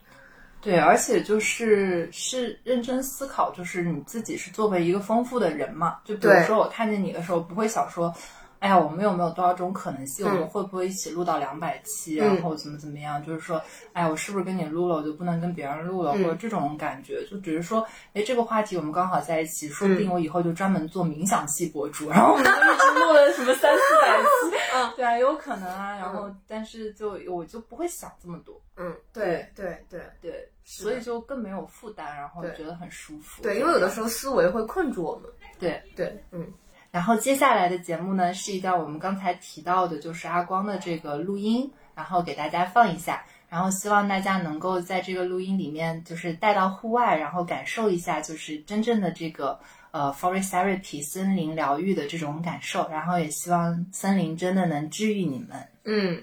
[0.60, 8.14] 对，而且就是是认真思考，就是你自己是作为一个丰富的人嘛，就比如说我看见你的时候，不会想说。
[8.60, 10.24] 哎呀，我们有没有多少种可能性？
[10.26, 12.20] 我们嗯会不会一起录到两百期？
[12.20, 13.24] 嗯然后怎么怎么样？
[13.24, 13.60] 就是说，
[13.94, 16.12] 哎，我是不是跟你录了，我就不能跟别人录了？
[16.14, 25.96] 嗯或者这种感觉，就只是说，哎，这个话题我们刚好在一起，说不定我以后就专门做冥想系博主，然后我们就一直录了什么三四百期， 嗯，对啊，有可能啊。
[25.96, 33.42] 然后，但是就我就不会想这么多，嗯，对对对对，所以就更没有负担，然后觉得很舒服。
[33.42, 35.30] 对，因为有的时候思维会困住我们。
[35.58, 35.82] 对。
[35.96, 36.46] 对，嗯
[36.90, 49.58] 然后接下来的节目呢，是一段我们刚才提到的，就是阿光的这个录音，然后给大家放一下，然后希望大家能够在这个录音里面，就是带到户外，然后感受一下，就是真正的这个
[49.92, 55.68] 呃 forest therapy 森林疗愈的这种感受，然后也希望森林真的能治愈你们。
[55.84, 56.20] 嗯，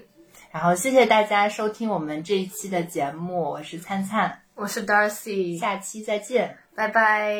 [0.50, 6.56] 然后谢谢大家收听我们这一期的节目，我是灿灿，我是 Darcy，下期再见。
[6.74, 7.34] 拜拜。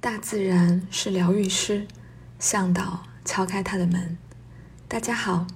[0.00, 1.86] 大自然是疗愈师，
[2.40, 4.16] 向导敲开他的门。
[4.88, 5.46] 大家好，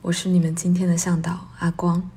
[0.00, 2.10] 我是你们今天的向导阿光。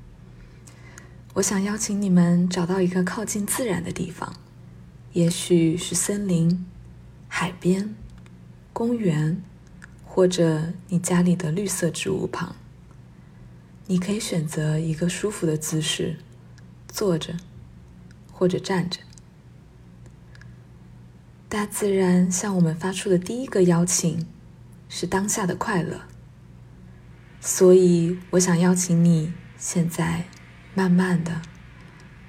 [1.33, 4.33] 我想邀请你们找到一个靠近自然的地方，
[5.11, 6.65] 也许是森林、
[7.27, 7.93] 海边、
[8.71, 9.43] 公园，
[10.05, 12.55] 或者你家里的绿色植物旁。
[13.87, 16.19] 你可以选择一个舒服的姿势，
[16.87, 17.35] 坐着
[18.31, 19.01] 或者站着。
[21.53, 24.27] 大自然向我们发出的第一个邀请
[24.89, 26.01] 是当下的快乐，
[27.39, 30.25] 所以我想邀请你现在
[30.73, 31.43] 慢慢的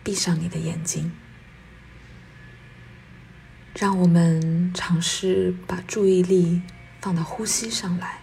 [0.03, 1.11] 闭上你的眼睛，
[3.75, 6.61] 让我们尝试把注意力
[7.01, 8.18] 放到呼吸上来。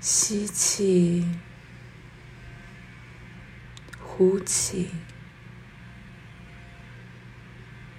[0.00, 1.24] 吸气，
[4.00, 4.90] 呼气，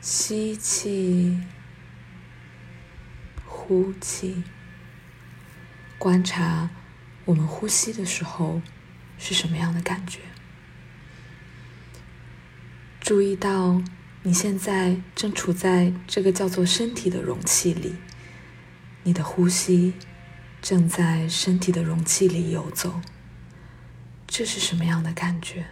[0.02, 1.39] 吸气，
[3.45, 4.43] 呼气。
[5.99, 6.72] 观察
[7.26, 8.62] 我们呼吸的时候
[9.20, 10.20] 是什么样的感觉。
[12.99, 13.82] 注意到
[14.24, 17.95] 你现在正处在这个叫做身体的容器里，
[19.04, 19.93] 你的呼吸。
[20.62, 23.02] 正在身体的容器里游走，
[24.28, 25.66] 这是什么样的感觉？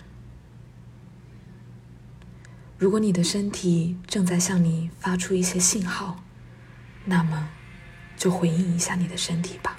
[2.79, 6.23] 如果你的身体正在向你发出一些信号，
[7.05, 7.49] 那么
[8.17, 9.77] 就回应一下你的身体吧。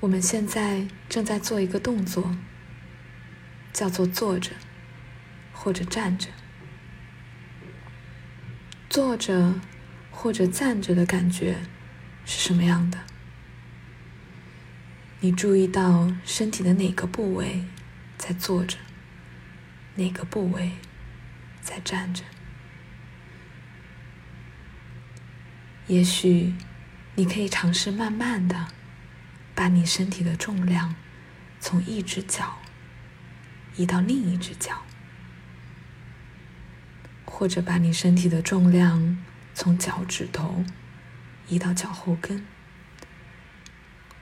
[0.00, 2.36] 我们现在正在做一个动作，
[3.72, 4.52] 叫做坐着
[5.52, 6.28] 或者站着，
[8.88, 9.54] 坐着。
[10.16, 11.58] 或者站着的感觉
[12.24, 13.00] 是什么样的？
[15.18, 17.64] 你注意到身体的哪个部位
[18.26, 18.78] 在坐着，
[19.96, 20.72] 哪个部位
[21.60, 22.24] 在站着？
[25.88, 26.54] 也许
[27.16, 28.68] 你可以尝试慢慢的
[29.54, 30.94] 把你身体的重量
[31.60, 32.60] 从一只脚
[33.76, 34.84] 移到另一只脚，
[37.26, 39.18] 或者把你身体的重量。
[39.56, 40.64] 从脚趾头
[41.46, 42.44] 移到脚后跟，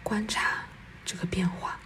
[0.03, 0.65] 观察
[1.07, 1.79] 这个变化。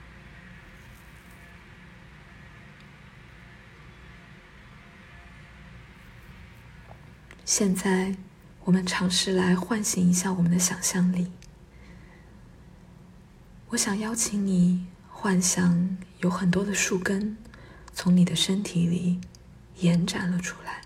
[7.47, 8.17] 现在，
[8.65, 11.31] 我们尝试来唤醒一下我们的想象力。
[13.69, 17.37] 我想邀请你幻想有很多的树根
[17.95, 19.21] 从你的身体里
[19.77, 20.81] 延展了出来。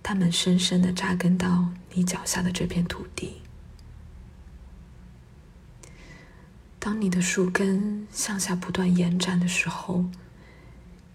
[0.00, 3.42] 它们深深的扎根到你脚下的这片土地。
[6.78, 10.04] 当你的树根向下不断延展的时候，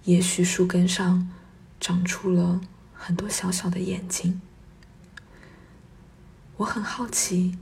[0.03, 1.31] 也许树根上
[1.79, 2.59] 长出了
[2.99, 4.41] 很多小小的眼睛。
[6.57, 7.57] 我很好奇，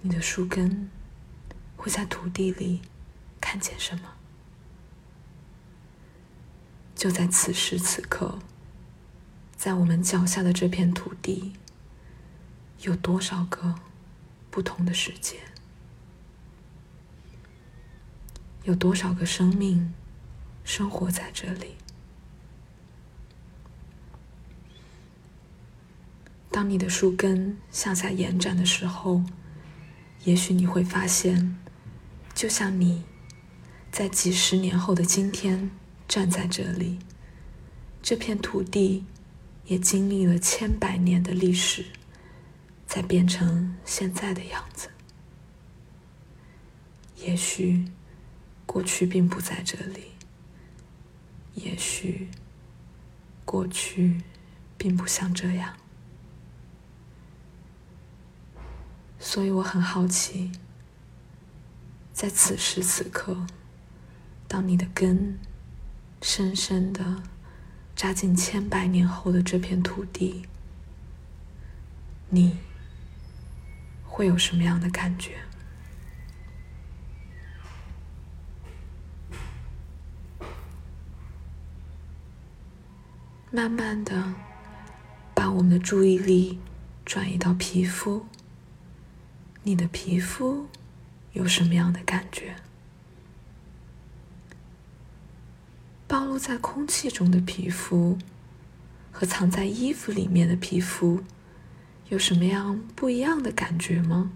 [0.00, 0.90] 你的树根
[1.76, 2.80] 会在土地里
[3.38, 4.14] 看见什么？
[6.94, 8.38] 就在此时此刻。
[9.54, 11.52] 在我们脚下的这片土地，
[12.80, 13.74] 有多少个
[14.50, 15.40] 不同的世界？
[18.64, 19.92] 有多少个生命
[20.64, 21.76] 生活在这里？
[26.50, 29.22] 当你的树根向下延展的时候，
[30.24, 31.56] 也许你会发现，
[32.34, 33.04] 就像你
[33.90, 35.70] 在几十年后的今天
[36.08, 36.98] 站在这里，
[38.02, 39.04] 这片土地。
[39.66, 41.84] 也经历了千百年的历史，
[42.88, 44.88] 才变成现在的样子。
[47.18, 47.84] 也许
[48.66, 50.06] 过去并不在这里，
[51.54, 52.26] 也许
[53.44, 54.22] 过去
[54.76, 55.76] 并不像这样。
[59.20, 60.50] 所以我很好奇，
[62.12, 63.46] 在此时此刻，
[64.48, 65.38] 当你的根
[66.20, 67.22] 深深的。
[67.96, 70.46] 扎进千百年后的这片土地，
[72.30, 72.56] 你
[74.06, 75.34] 会有什么样的感觉？
[83.50, 84.32] 慢慢的，
[85.34, 86.58] 把我们的注意力
[87.04, 88.24] 转移到皮肤，
[89.70, 90.66] 你的皮肤
[91.32, 92.56] 有什么样的感觉？
[96.08, 98.18] 暴露在空气中的皮肤
[99.12, 101.22] 和藏在衣服里面的皮肤
[102.08, 104.32] 有什么样不一样的感觉吗？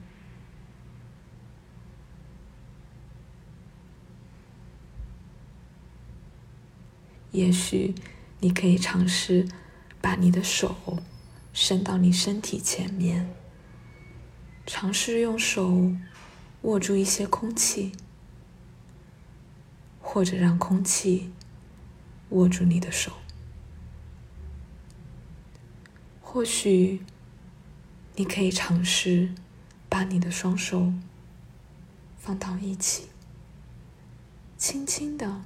[7.33, 7.93] 也许
[8.39, 9.49] 你可以尝试
[10.01, 11.03] 把你的手
[11.53, 13.35] 伸到你身体前面，
[14.67, 15.93] 尝试用手
[16.63, 17.93] 握住一些空气，
[20.01, 21.33] 或者让空气。
[22.31, 23.13] 握住你的手。
[26.21, 27.03] 或许
[28.17, 29.33] 你可以尝试
[29.89, 30.93] 把你的双手
[32.19, 33.09] 放到一起，
[34.57, 35.43] 轻轻的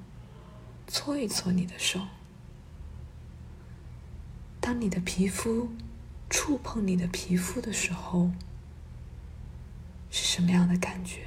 [0.87, 2.07] 搓一搓你的手。
[4.61, 5.71] 当你的皮肤
[6.31, 8.31] 触碰你的皮肤的时候，
[10.11, 11.27] 是什么样的感觉？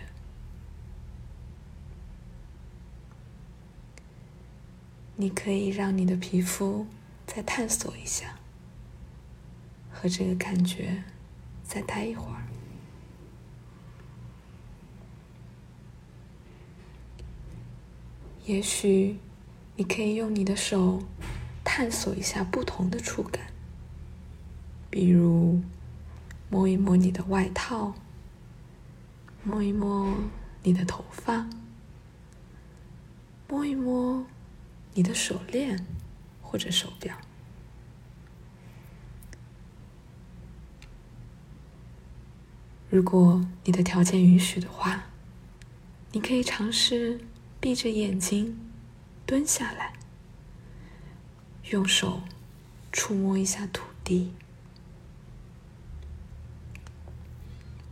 [5.15, 6.87] 你可以让你的皮肤
[7.25, 8.37] 再探索一下。
[9.93, 11.03] 和这个感觉
[11.63, 12.41] 再待一会儿。
[18.45, 19.19] 也许
[19.75, 21.03] 你可以用你的手
[21.63, 23.53] 探索一下不同的触感，
[24.89, 25.61] 比如
[26.49, 27.93] 摸一摸你的外套，
[29.43, 30.15] 摸一摸
[30.63, 31.47] 你的头发，
[33.47, 34.25] 摸一摸
[34.93, 35.85] 你的手链
[36.41, 37.17] 或者手表。
[42.89, 45.05] 如果你的条件允许的话，
[46.11, 47.21] 你可以尝试
[47.59, 48.59] 闭着眼睛
[49.25, 49.93] 蹲下来，
[51.71, 52.21] 用手
[52.91, 54.33] 触摸一下土地。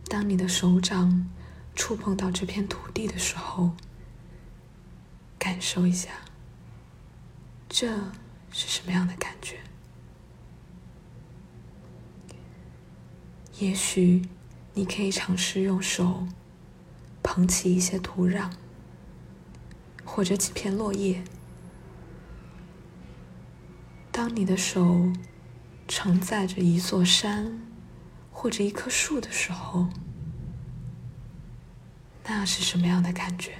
[0.04, 1.30] 当你的手掌
[1.74, 3.70] 触碰到这片土地的时候，
[5.38, 6.10] 感受一下，
[7.68, 7.88] 这
[8.50, 9.60] 是什么样的感觉？
[13.58, 14.22] 也许。
[14.72, 16.28] 你可以尝试用手
[17.24, 18.52] 捧起一些土壤，
[20.04, 21.24] 或者几片落叶。
[24.12, 25.12] 当你的手
[25.88, 27.60] 承载着一座山
[28.30, 29.88] 或者一棵树的时候，
[32.24, 33.58] 那是什么样的感觉？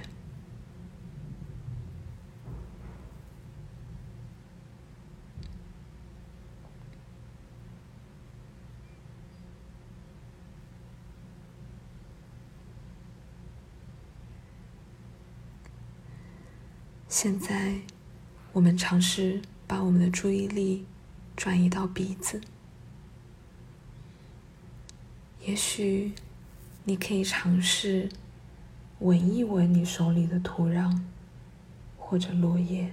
[17.07, 17.81] 现在，
[18.53, 20.87] 我们尝试把我们的注意力
[21.35, 22.41] 转移到鼻子。
[25.45, 26.13] 也许
[26.85, 28.09] 你可以尝试
[29.01, 31.01] 闻一闻你手里的土壤
[31.97, 32.91] 或者落叶。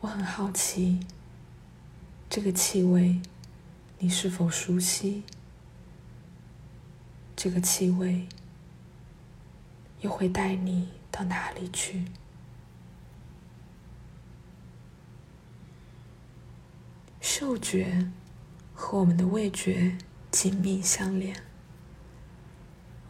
[0.00, 0.98] 我很好奇，
[2.28, 3.20] 这个气味
[4.00, 5.22] 你是否熟悉？
[7.36, 8.26] 这个气味。
[10.00, 12.06] 又会带你到哪里去？
[17.20, 18.10] 嗅觉
[18.74, 19.96] 和我们的味觉
[20.32, 21.51] 紧密相连。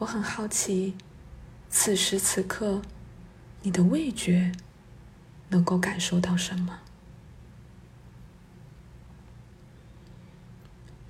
[0.02, 0.94] 我很好奇，
[1.70, 2.82] 此时此刻，
[3.62, 4.50] 你的味觉
[5.50, 6.80] 能够感受到什么？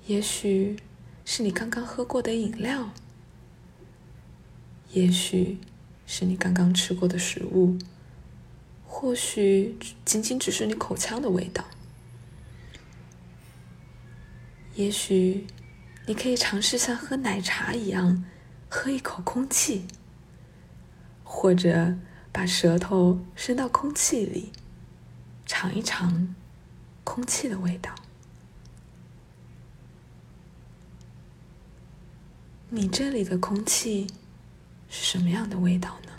[0.05, 0.77] 也许
[1.25, 2.91] 是你刚刚喝过的饮料，
[4.91, 5.59] 也许。
[6.05, 7.77] 是你刚刚吃过的食物，
[8.85, 11.63] 或许仅仅只是你口腔的味道。
[14.75, 15.47] 也许
[16.05, 18.25] 你可以尝试像喝奶茶一样，
[18.75, 19.85] 喝一口空气，
[21.23, 21.95] 或者
[22.31, 24.51] 把舌头伸到空气里，
[25.45, 26.33] 尝一尝
[27.03, 27.93] 空气的味道。
[32.69, 34.07] 你这里的空气。
[34.89, 36.11] 是什么样的味道呢？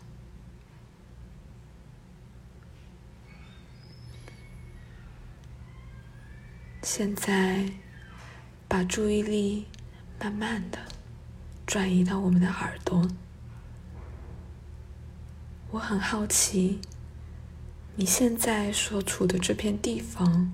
[6.83, 7.71] 现在，
[8.67, 9.67] 把注意力
[10.19, 10.94] 慢慢的
[11.67, 13.09] 转移到我们的耳朵。
[15.71, 16.81] 我很好奇，
[17.97, 20.53] 你现在所处的这片地方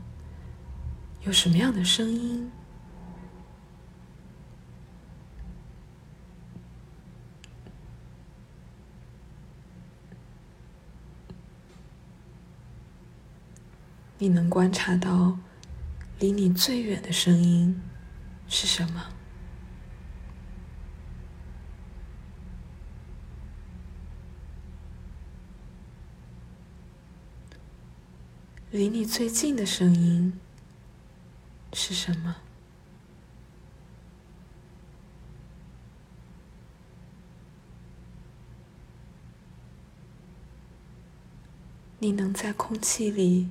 [1.23, 2.51] 有什么样的声音？
[14.17, 15.39] 你能观察到
[16.19, 17.81] 离你最远的声音
[18.49, 19.07] 是什么？
[28.73, 30.33] 离你最近的声音
[31.73, 32.37] 是什么？
[41.99, 43.49] 你能在空气里？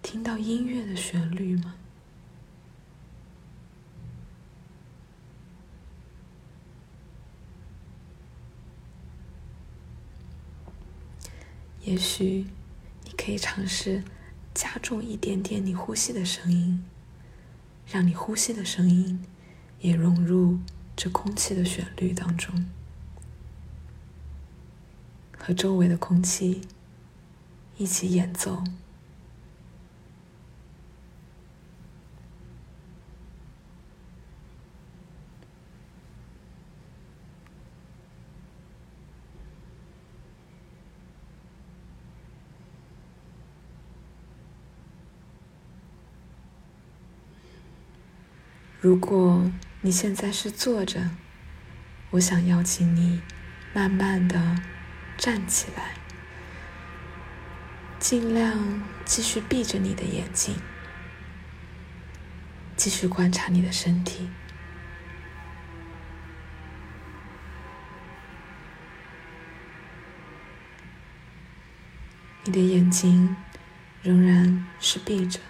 [0.00, 1.74] 听到音乐的旋律吗？
[11.82, 12.46] 也许
[13.04, 14.02] 你可以尝试
[14.56, 16.82] 加重一点点你呼吸的声音，
[17.86, 19.22] 让你呼吸的声音
[19.80, 20.58] 也融入
[20.96, 22.64] 这空气的旋律当中，
[25.36, 26.62] 和周围的空气
[27.76, 28.64] 一起演奏。
[48.86, 49.50] 如果
[49.80, 51.10] 你现在是坐着，
[52.10, 53.20] 我想邀请你
[53.74, 54.62] 慢慢的
[55.18, 55.94] 站起来，
[57.98, 60.54] 尽量继续闭着你的眼睛，
[62.76, 64.30] 继续观察你的身体。
[72.44, 73.34] 你的眼睛
[74.04, 75.40] 仍然是闭着，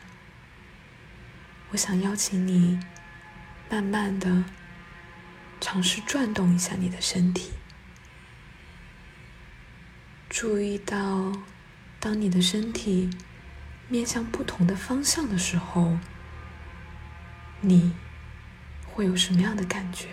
[1.72, 2.80] 我想邀请你。
[3.68, 4.44] 慢慢的，
[5.60, 7.50] 尝试转动一下你的身体，
[10.28, 11.32] 注意到，
[11.98, 13.10] 当你的身体
[13.88, 15.98] 面向不同的方向的时候，
[17.60, 17.92] 你
[18.86, 20.08] 会有什么样的感觉？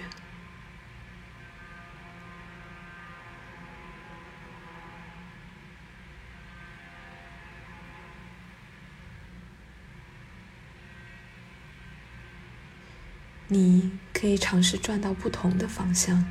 [13.53, 16.25] 你可以尝试转到不同的方向，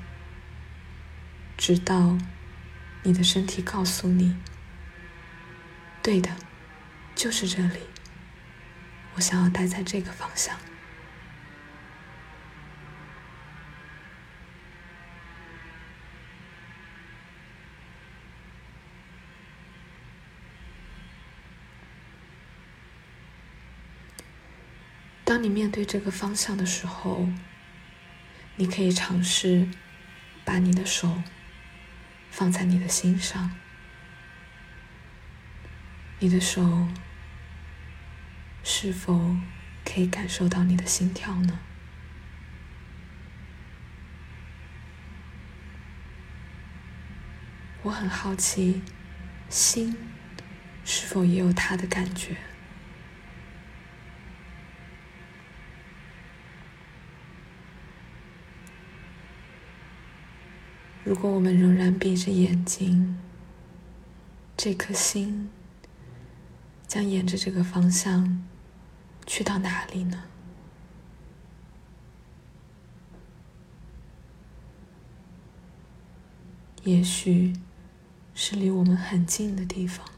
[1.56, 2.18] 直到
[3.04, 4.36] 你的身体告诉你
[6.02, 6.34] ：“对的，
[7.14, 7.78] 就是这里。
[9.14, 10.58] 我想要待在这个方向。”
[25.32, 27.26] 当你面对这个方向的时候，
[28.56, 29.66] 你可以尝试
[30.44, 31.22] 把你的手
[32.30, 33.50] 放在你的心上。
[36.18, 36.86] 你的手
[38.62, 39.38] 是否
[39.86, 41.60] 可以感受到你的心跳呢？
[47.84, 48.82] 我很好奇，
[49.48, 49.96] 心
[50.84, 52.36] 是否也有它的感觉？
[61.12, 63.18] 如果我们仍然闭着眼睛，
[64.56, 65.50] 这颗心
[66.86, 68.42] 将沿着这个方向
[69.26, 70.24] 去到哪里呢？
[76.82, 77.52] 也许
[78.34, 80.08] 是离我们很近的地方，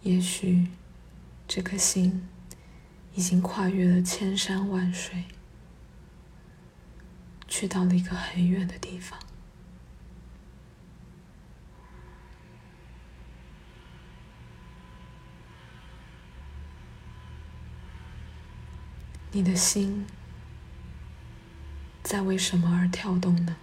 [0.00, 0.68] 也许
[1.46, 2.26] 这颗心
[3.14, 5.24] 已经跨越了千山万水。
[7.56, 9.16] 去到了一个很远的地方，
[19.30, 20.04] 你的心
[22.02, 23.54] 在为什么而跳动呢？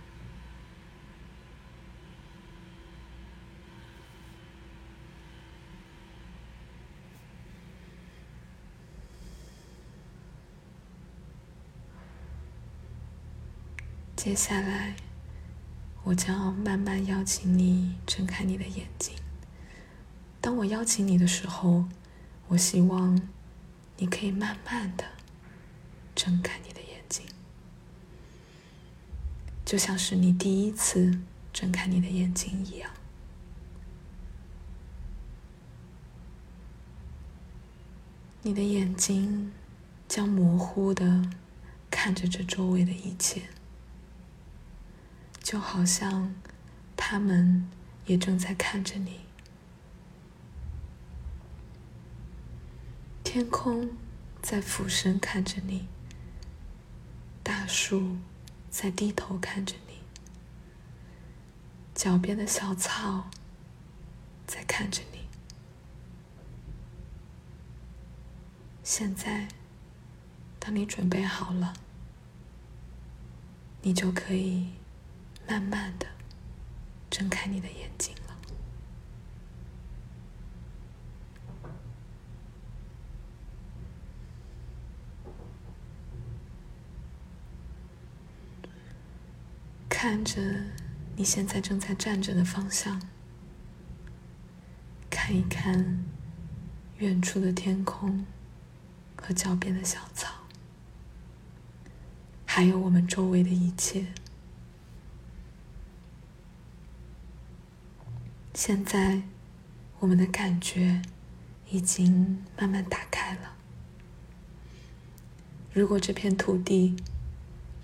[14.24, 14.96] 接下来，
[16.04, 19.16] 我将慢慢邀请你睁开你的眼睛。
[20.40, 21.86] 当我邀请你的时候，
[22.50, 23.20] 我希望
[23.98, 25.06] 你可以慢慢的
[26.14, 27.26] 睁开你的眼睛，
[29.66, 31.20] 就像是你第一次
[31.52, 32.92] 睁开你的眼睛一样。
[38.44, 39.52] 你的眼睛
[40.08, 41.28] 将模糊的
[41.90, 43.42] 看着这周围的一切。
[45.52, 46.34] 就好像
[46.96, 47.70] 他们
[48.06, 49.20] 也正在看着你，
[53.22, 53.90] 天空
[54.42, 55.90] 在俯身看着你，
[57.44, 58.16] 大树
[58.70, 59.96] 在低头看着你，
[61.94, 63.30] 脚边的小草
[64.48, 65.20] 在看着你。
[68.82, 69.50] 现在，
[70.62, 71.74] 当你准备好了，
[73.82, 74.76] 你就可以。
[75.52, 76.08] 慢慢的
[77.10, 78.38] 睁开你的眼睛了，
[89.90, 90.42] 看着
[91.18, 93.02] 你现在正在站着的方向，
[95.10, 96.06] 看一看
[97.00, 98.26] 远处的天空
[99.18, 100.46] 和脚边的小草，
[102.46, 104.14] 还有我们周围的一切。
[108.64, 109.24] 现在，
[109.98, 111.02] 我们的感觉
[111.72, 113.56] 已经慢慢打开了。
[115.74, 116.96] 如果这片土地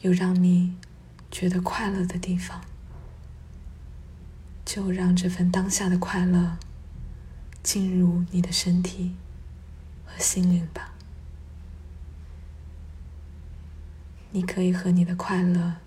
[0.02, 0.76] 有让你
[1.32, 2.62] 觉得快乐的地方，
[4.64, 6.60] 就让这份当下的快乐
[7.64, 9.16] 进入你的身体
[10.06, 10.94] 和心灵吧。
[14.30, 15.78] 你可以和你的快乐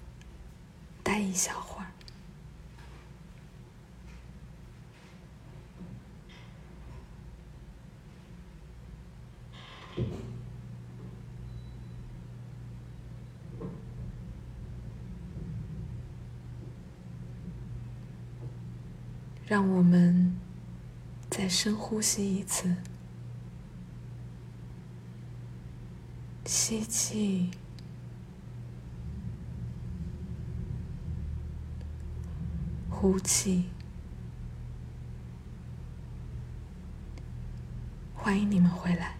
[1.05, 1.87] 待一小会儿。
[19.51, 20.33] 让我们
[21.29, 22.73] 再深呼吸一次，
[26.45, 27.51] 吸气，
[32.89, 33.65] 呼气。
[38.15, 39.17] 欢迎你们回来。